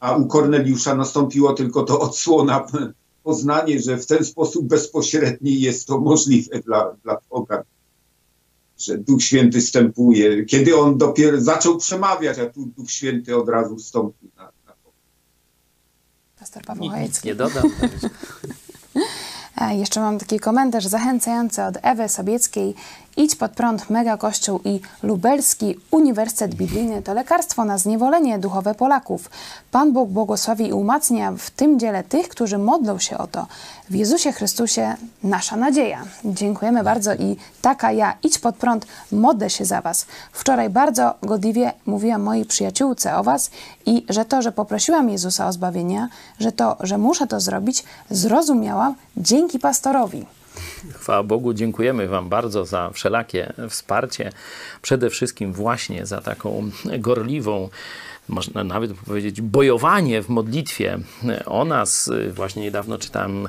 A 0.00 0.16
u 0.16 0.26
Korneliusza 0.26 0.94
nastąpiło 0.94 1.52
tylko 1.52 1.82
to 1.82 2.00
odsłona, 2.00 2.66
poznanie, 3.22 3.80
że 3.80 3.98
w 3.98 4.06
ten 4.06 4.24
sposób 4.24 4.66
bezpośredni 4.66 5.60
jest 5.60 5.86
to 5.86 6.00
możliwe 6.00 6.60
dla, 6.60 6.96
dla 7.02 7.16
pogan. 7.16 7.62
Że 8.78 8.98
Duch 8.98 9.22
Święty 9.22 9.60
wstępuje. 9.60 10.44
Kiedy 10.44 10.76
on 10.76 10.98
dopiero 10.98 11.40
zaczął 11.40 11.78
przemawiać, 11.78 12.38
a 12.38 12.46
tu 12.46 12.66
Duch 12.66 12.90
Święty 12.90 13.36
od 13.36 13.48
razu 13.48 13.76
wstąpił 13.76 14.30
na, 14.36 14.42
na 14.42 14.72
to. 14.72 14.92
Pastor 16.38 16.62
Paweł 16.64 16.88
Hajecki. 16.88 17.28
Nie 17.28 17.34
dodam. 17.34 17.62
Jeszcze 19.78 20.00
mam 20.00 20.18
taki 20.18 20.40
komentarz 20.40 20.86
zachęcający 20.86 21.62
od 21.62 21.74
Ewy 21.82 22.08
Sobieckiej. 22.08 22.74
Idź 23.16 23.34
pod 23.34 23.52
prąd 23.52 23.90
Mega 23.90 24.16
Kościół 24.16 24.60
i 24.64 24.80
Lubelski 25.02 25.76
Uniwersytet 25.90 26.54
Biblijny 26.54 27.02
to 27.02 27.14
lekarstwo 27.14 27.64
na 27.64 27.78
zniewolenie 27.78 28.38
duchowe 28.38 28.74
Polaków. 28.74 29.30
Pan 29.70 29.92
Bóg 29.92 30.10
błogosławi 30.10 30.68
i 30.68 30.72
umacnia 30.72 31.32
w 31.38 31.50
tym 31.50 31.78
dziele 31.78 32.04
tych, 32.04 32.28
którzy 32.28 32.58
modlą 32.58 32.98
się 32.98 33.18
o 33.18 33.26
to. 33.26 33.46
W 33.90 33.94
Jezusie 33.94 34.32
Chrystusie 34.32 34.96
nasza 35.22 35.56
nadzieja. 35.56 36.04
Dziękujemy 36.24 36.84
bardzo 36.84 37.14
i 37.14 37.36
taka 37.62 37.92
ja, 37.92 38.16
idź 38.22 38.38
pod 38.38 38.56
prąd, 38.56 38.86
modlę 39.12 39.50
się 39.50 39.64
za 39.64 39.80
Was. 39.80 40.06
Wczoraj 40.32 40.70
bardzo 40.70 41.14
godliwie 41.22 41.72
mówiłam 41.86 42.22
mojej 42.22 42.44
przyjaciółce 42.44 43.16
o 43.16 43.22
Was 43.22 43.50
i 43.86 44.06
że 44.08 44.24
to, 44.24 44.42
że 44.42 44.52
poprosiłam 44.52 45.10
Jezusa 45.10 45.46
o 45.46 45.52
zbawienie, 45.52 46.08
że 46.38 46.52
to, 46.52 46.76
że 46.80 46.98
muszę 46.98 47.26
to 47.26 47.40
zrobić, 47.40 47.84
zrozumiałam 48.10 48.94
dzięki 49.16 49.58
pastorowi. 49.58 50.26
Chwała 50.92 51.22
Bogu, 51.22 51.54
dziękujemy 51.54 52.08
Wam 52.08 52.28
bardzo 52.28 52.64
za 52.64 52.90
wszelakie 52.90 53.52
wsparcie, 53.68 54.32
przede 54.82 55.10
wszystkim 55.10 55.52
właśnie 55.52 56.06
za 56.06 56.20
taką 56.20 56.70
gorliwą 56.98 57.68
można 58.28 58.64
nawet 58.64 58.92
powiedzieć, 58.92 59.40
bojowanie 59.40 60.22
w 60.22 60.28
modlitwie 60.28 60.98
o 61.46 61.64
nas. 61.64 62.10
Właśnie 62.32 62.62
niedawno 62.62 62.98
czytałem 62.98 63.48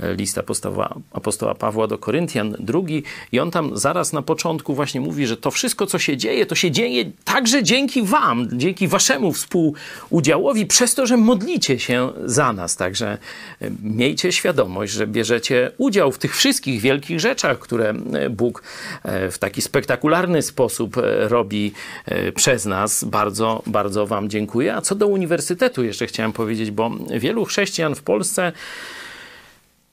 list 0.00 0.38
apostoła, 0.38 0.94
apostoła 1.12 1.54
Pawła 1.54 1.86
do 1.86 1.98
Koryntian, 1.98 2.56
drugi, 2.58 3.02
i 3.32 3.40
on 3.40 3.50
tam 3.50 3.76
zaraz 3.76 4.12
na 4.12 4.22
początku 4.22 4.74
właśnie 4.74 5.00
mówi, 5.00 5.26
że 5.26 5.36
to 5.36 5.50
wszystko, 5.50 5.86
co 5.86 5.98
się 5.98 6.16
dzieje, 6.16 6.46
to 6.46 6.54
się 6.54 6.70
dzieje 6.70 7.04
także 7.24 7.62
dzięki 7.62 8.02
Wam, 8.02 8.48
dzięki 8.52 8.88
Waszemu 8.88 9.32
współudziałowi, 9.32 10.66
przez 10.66 10.94
to, 10.94 11.06
że 11.06 11.16
modlicie 11.16 11.78
się 11.78 12.12
za 12.24 12.52
nas. 12.52 12.76
Także 12.76 13.18
e, 13.60 13.70
miejcie 13.82 14.32
świadomość, 14.32 14.92
że 14.92 15.06
bierzecie 15.06 15.70
udział 15.78 16.12
w 16.12 16.18
tych 16.18 16.36
wszystkich 16.36 16.75
wielkich 16.80 17.20
rzeczach, 17.20 17.58
które 17.58 17.90
e, 17.90 18.30
Bóg 18.30 18.62
e, 19.02 19.30
w 19.30 19.38
taki 19.38 19.62
spektakularny 19.62 20.42
sposób 20.42 20.96
robi 21.20 21.72
przez 22.34 22.66
nas. 22.66 23.04
Bardzo, 23.04 23.62
bardzo 23.66 24.06
Wam 24.06 24.28
dziękuję. 24.28 24.74
A 24.74 24.80
co 24.80 24.94
do 24.94 25.06
uniwersytetu 25.06 25.84
jeszcze 25.84 26.06
chciałem 26.06 26.32
powiedzieć, 26.32 26.70
bo 26.70 26.90
wielu 27.18 27.44
chrześcijan 27.44 27.94
w 27.94 28.02
Polsce 28.02 28.52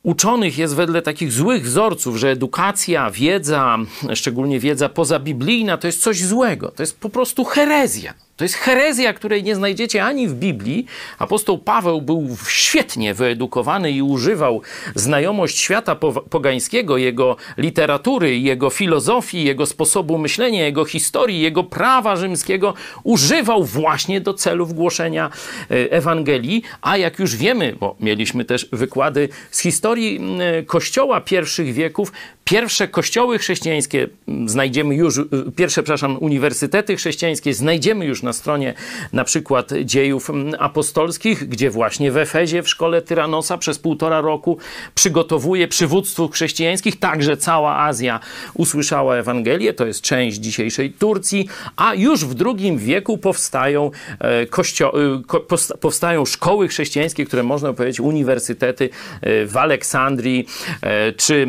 uczonych 0.04 0.58
jest 0.58 0.76
wedle 0.76 1.02
takich 1.02 1.32
złych 1.32 1.64
wzorców, 1.64 2.18
że 2.18 2.30
edukacja, 2.30 3.12
wiedza, 3.12 3.78
szczególnie 4.14 4.60
wiedza 4.60 4.90
pozabiblijna, 4.90 5.78
to 5.78 5.88
jest 5.88 6.02
coś 6.02 6.24
złego. 6.24 6.72
To 6.72 6.84
jest 6.84 7.00
po 7.00 7.10
prostu 7.10 7.44
herezja. 7.44 8.14
To 8.44 8.46
jest 8.46 8.56
herezja, 8.56 9.14
której 9.14 9.44
nie 9.44 9.56
znajdziecie 9.56 10.04
ani 10.04 10.28
w 10.28 10.34
Biblii. 10.34 10.86
Apostoł 11.20 11.58
Paweł 11.58 12.02
był 12.02 12.38
świetnie 12.48 13.14
wyedukowany 13.14 13.92
i 13.92 14.02
używał 14.02 14.62
znajomość 14.96 15.60
świata 15.60 15.96
pogańskiego, 16.30 16.98
jego 16.98 17.36
literatury, 17.58 18.40
jego 18.40 18.70
filozofii, 18.70 19.44
jego 19.44 19.66
sposobu 19.66 20.18
myślenia, 20.18 20.66
jego 20.66 20.86
historii, 20.86 21.42
jego 21.42 21.64
prawa 21.64 22.16
rzymskiego. 22.16 22.74
Używał 23.04 23.64
właśnie 23.64 24.22
do 24.22 24.34
celów 24.34 24.74
głoszenia 24.74 25.30
e, 25.72 25.92
Ewangelii. 25.92 26.64
A 26.82 26.98
jak 26.98 27.20
już 27.20 27.36
wiemy, 27.36 27.76
bo 27.80 27.96
mieliśmy 28.00 28.46
też 28.46 28.68
wykłady 28.72 29.30
z 29.52 29.60
historii 29.60 30.22
Kościoła 30.66 31.22
pierwszych 31.22 31.74
wieków, 31.74 32.12
Pierwsze 32.44 32.88
kościoły 32.88 33.38
chrześcijańskie 33.38 34.08
znajdziemy 34.46 34.96
już, 34.96 35.22
pierwsze, 35.56 35.84
przepraszam, 35.84 36.18
uniwersytety 36.20 36.96
chrześcijańskie 36.96 37.54
znajdziemy 37.54 38.06
już 38.06 38.24
na 38.24 38.34
stronie 38.34 38.74
na 39.14 39.24
przykład 39.24 39.70
dziejów 39.84 40.32
apostolskich, 40.60 41.48
gdzie 41.50 41.70
właśnie 41.70 42.12
w 42.12 42.18
Efezie 42.18 42.64
w 42.64 42.70
szkole 42.70 43.02
Tyranosa 43.02 43.58
przez 43.58 43.80
półtora 43.80 44.22
roku 44.22 44.58
przygotowuje 44.96 45.68
przywództwo 45.68 46.28
chrześcijańskich. 46.28 47.00
Także 47.00 47.38
cała 47.38 47.80
Azja 47.80 48.20
usłyszała 48.54 49.16
Ewangelię, 49.16 49.74
to 49.74 49.86
jest 49.86 50.02
część 50.02 50.38
dzisiejszej 50.38 50.92
Turcji, 50.92 51.48
a 51.76 51.94
już 51.96 52.26
w 52.26 52.36
II 52.46 52.78
wieku 52.78 53.18
powstają, 53.18 53.92
e, 54.20 54.46
kościo- 54.46 55.22
ko- 55.28 55.40
posta- 55.40 55.78
powstają 55.78 56.26
szkoły 56.26 56.68
chrześcijańskie, 56.68 57.26
które 57.26 57.44
można 57.44 57.74
powiedzieć 57.74 58.00
uniwersytety 58.00 58.90
e, 59.22 59.46
w 59.46 59.58
Aleksandrii 59.58 60.48
e, 60.82 61.12
czy 61.14 61.48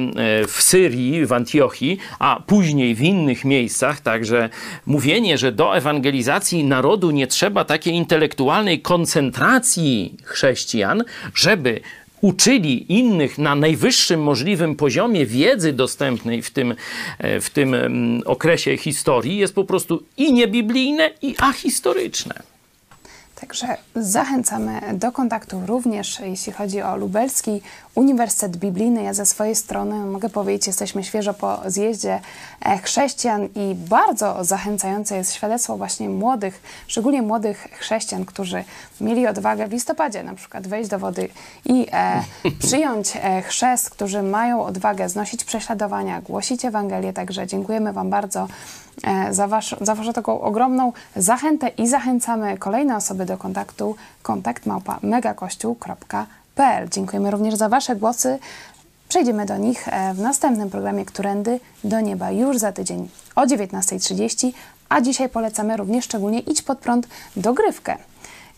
w 0.49 0.63
Syrii, 0.63 0.84
w 1.27 1.33
Antiochii, 1.33 1.99
a 2.19 2.43
później 2.47 2.95
w 2.95 3.03
innych 3.03 3.45
miejscach. 3.45 4.01
Także 4.01 4.49
mówienie, 4.87 5.39
że 5.39 5.53
do 5.53 5.77
ewangelizacji 5.77 6.65
narodu 6.65 7.11
nie 7.11 7.27
trzeba 7.27 7.65
takiej 7.65 7.95
intelektualnej 7.95 8.81
koncentracji 8.81 10.17
chrześcijan, 10.25 11.05
żeby 11.35 11.81
uczyli 12.21 12.93
innych 12.93 13.39
na 13.39 13.55
najwyższym 13.55 14.23
możliwym 14.23 14.77
poziomie 14.77 15.27
wiedzy 15.27 15.73
dostępnej 15.73 16.43
w 16.43 16.51
tym, 16.51 16.75
e, 17.19 17.41
w 17.41 17.51
tym 17.51 17.75
mm, 17.75 18.23
okresie 18.27 18.77
historii, 18.77 19.37
jest 19.37 19.55
po 19.55 19.65
prostu 19.65 20.03
i 20.17 20.33
niebiblijne, 20.33 21.11
i 21.23 21.35
ahistoryczne. 21.39 22.35
Także 23.41 23.67
zachęcamy 23.95 24.81
do 24.95 25.13
kontaktu 25.13 25.63
również, 25.67 26.21
jeśli 26.21 26.53
chodzi 26.53 26.83
o 26.83 26.97
Lubelski 26.97 27.61
Uniwersytet 27.95 28.57
Biblijny. 28.57 29.03
Ja 29.03 29.15
ze 29.15 29.27
swojej 29.27 29.55
strony 29.55 30.07
mogę 30.07 30.29
powiedzieć, 30.29 30.67
jesteśmy 30.67 31.05
świeżo 31.05 31.35
po 31.35 31.61
zjeździe 31.67 32.21
e, 32.61 32.79
chrześcijan 32.79 33.49
i 33.55 33.75
bardzo 33.75 34.45
zachęcające 34.45 35.17
jest 35.17 35.35
świadectwo 35.35 35.77
właśnie 35.77 36.09
młodych, 36.09 36.63
szczególnie 36.87 37.23
młodych 37.23 37.69
chrześcijan, 37.73 38.25
którzy 38.25 38.65
mieli 39.01 39.27
odwagę 39.27 39.67
w 39.67 39.73
listopadzie 39.73 40.23
na 40.23 40.35
przykład 40.35 40.67
wejść 40.67 40.91
do 40.91 40.99
wody 40.99 41.29
i 41.65 41.87
e, 41.93 42.25
przyjąć 42.67 43.13
e, 43.17 43.43
chrzest, 43.43 43.91
którzy 43.91 44.23
mają 44.23 44.65
odwagę 44.65 45.09
znosić 45.09 45.45
prześladowania, 45.45 46.21
głosić 46.21 46.65
Ewangelię. 46.65 47.13
Także 47.13 47.47
dziękujemy 47.47 47.93
Wam 47.93 48.11
bardzo 48.11 48.49
e, 49.05 49.35
za, 49.35 49.49
wasz, 49.49 49.77
za 49.81 49.95
Waszą 49.95 50.13
taką 50.13 50.41
ogromną 50.41 50.93
zachętę 51.17 51.69
i 51.69 51.89
zachęcamy 51.89 52.59
kolejne 52.59 52.97
osoby 52.97 53.25
do 53.25 53.39
kontaktu 53.39 53.97
kontakt 54.23 54.67
małpa 54.67 54.99
megakościół.pl. 55.03 56.44
Dziękujemy 56.91 57.31
również 57.31 57.55
za 57.55 57.69
Wasze 57.69 57.97
głosy. 57.97 58.39
Przejdziemy 59.09 59.47
do 59.47 59.57
nich 59.57 59.89
e, 59.89 60.15
w 60.15 60.21
następnym 60.21 60.71
programie 60.71 61.05
Którędy 61.05 61.61
do 61.85 62.01
Nieba 62.01 62.31
już 62.31 62.59
za 62.59 62.73
tydzień 62.73 63.09
o 63.37 63.43
19.30, 63.47 64.53
a 64.89 65.01
dzisiaj 65.01 65.29
polecamy 65.29 65.77
również 65.77 66.05
szczególnie 66.05 66.41
Idź 66.41 66.63
pod 66.63 66.79
prąd 66.79 67.09
dogrywkę, 67.37 67.97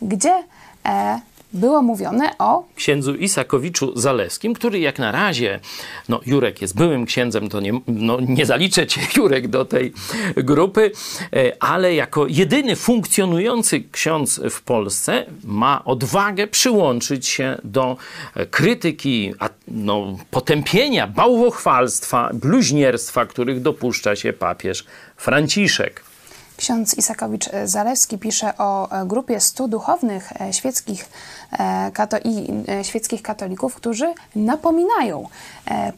gdzie 0.03 0.44
e, 0.86 1.20
było 1.53 1.82
mówione 1.82 2.38
o 2.38 2.64
księdzu 2.76 3.14
Isakowiczu 3.14 3.99
Zalewskim, 3.99 4.55
który 4.55 4.78
jak 4.78 4.99
na 4.99 5.12
razie, 5.12 5.61
no 6.09 6.20
Jurek 6.26 6.62
jest 6.62 6.76
byłym 6.76 7.07
księdzem, 7.07 7.49
to 7.49 7.61
nie, 7.61 7.80
no, 7.86 8.20
nie 8.20 8.47
zaliczę 8.47 8.86
cię 8.86 9.01
Jurek 9.16 9.49
do 9.49 9.64
tej 9.64 9.92
grupy, 10.36 10.90
e, 11.32 11.62
ale 11.62 11.94
jako 11.94 12.26
jedyny 12.26 12.76
funkcjonujący 12.76 13.84
ksiądz 13.92 14.40
w 14.51 14.62
Polsce 14.62 15.26
ma 15.44 15.84
odwagę 15.84 16.47
przyłączyć 16.47 17.26
się 17.26 17.59
do 17.64 17.97
e, 18.34 18.47
krytyki, 18.47 19.34
no, 19.68 20.16
potępienia, 20.30 21.07
bałwochwalstwa, 21.07 22.30
bluźnierstwa, 22.34 23.26
których 23.26 23.62
dopuszcza 23.62 24.16
się 24.16 24.32
papież 24.32 24.84
Franciszek. 25.16 26.16
Ksiądz 26.57 26.95
Isakowicz 26.95 27.49
Zalewski 27.65 28.19
pisze 28.19 28.59
o 28.59 28.91
e, 28.91 29.07
grupie 29.07 29.41
stu 29.41 29.69
duchownych 29.69 30.41
e, 30.41 30.53
świeckich, 30.53 31.09
e, 31.53 31.91
kato 31.91 32.17
i 32.25 32.63
świeckich 32.83 33.23
katolików, 33.23 33.75
którzy 33.75 34.15
napominają 34.37 35.29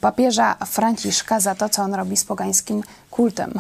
papieża 0.01 0.55
Franciszka 0.67 1.41
za 1.41 1.55
to, 1.55 1.69
co 1.69 1.83
on 1.83 1.95
robi 1.95 2.17
z 2.17 2.25
pogańskim 2.25 2.83
kultem. 3.11 3.53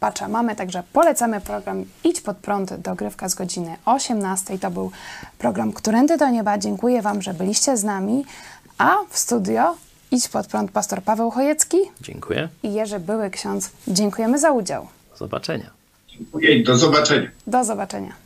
Pacza 0.00 0.28
mamy, 0.28 0.56
także 0.56 0.82
polecamy 0.92 1.40
program 1.40 1.84
Idź 2.04 2.20
pod 2.20 2.36
prąd 2.36 2.74
dogrywka 2.74 3.28
z 3.28 3.34
godziny 3.34 3.76
18. 3.84 4.58
To 4.58 4.70
był 4.70 4.90
program 5.38 5.72
Którędy 5.72 6.16
do 6.16 6.28
Nieba. 6.28 6.58
Dziękuję 6.58 7.02
Wam, 7.02 7.22
że 7.22 7.34
byliście 7.34 7.76
z 7.76 7.84
nami. 7.84 8.24
A 8.78 8.96
w 9.10 9.18
studio 9.18 9.76
Idź 10.10 10.28
pod 10.28 10.46
prąd 10.46 10.70
pastor 10.70 11.02
Paweł 11.02 11.30
Chojecki 11.30 11.78
Dziękuję. 12.00 12.48
i 12.62 12.72
Jerzy 12.72 13.00
Były 13.00 13.30
Ksiądz. 13.30 13.70
Dziękujemy 13.88 14.38
za 14.38 14.50
udział. 14.52 14.86
Do 15.10 15.16
zobaczenia. 15.16 15.73
Dziękuję 16.18 16.54
i 16.54 16.64
do 16.64 16.78
zobaczenia. 16.78 17.30
Do 17.46 17.64
zobaczenia. 17.64 18.23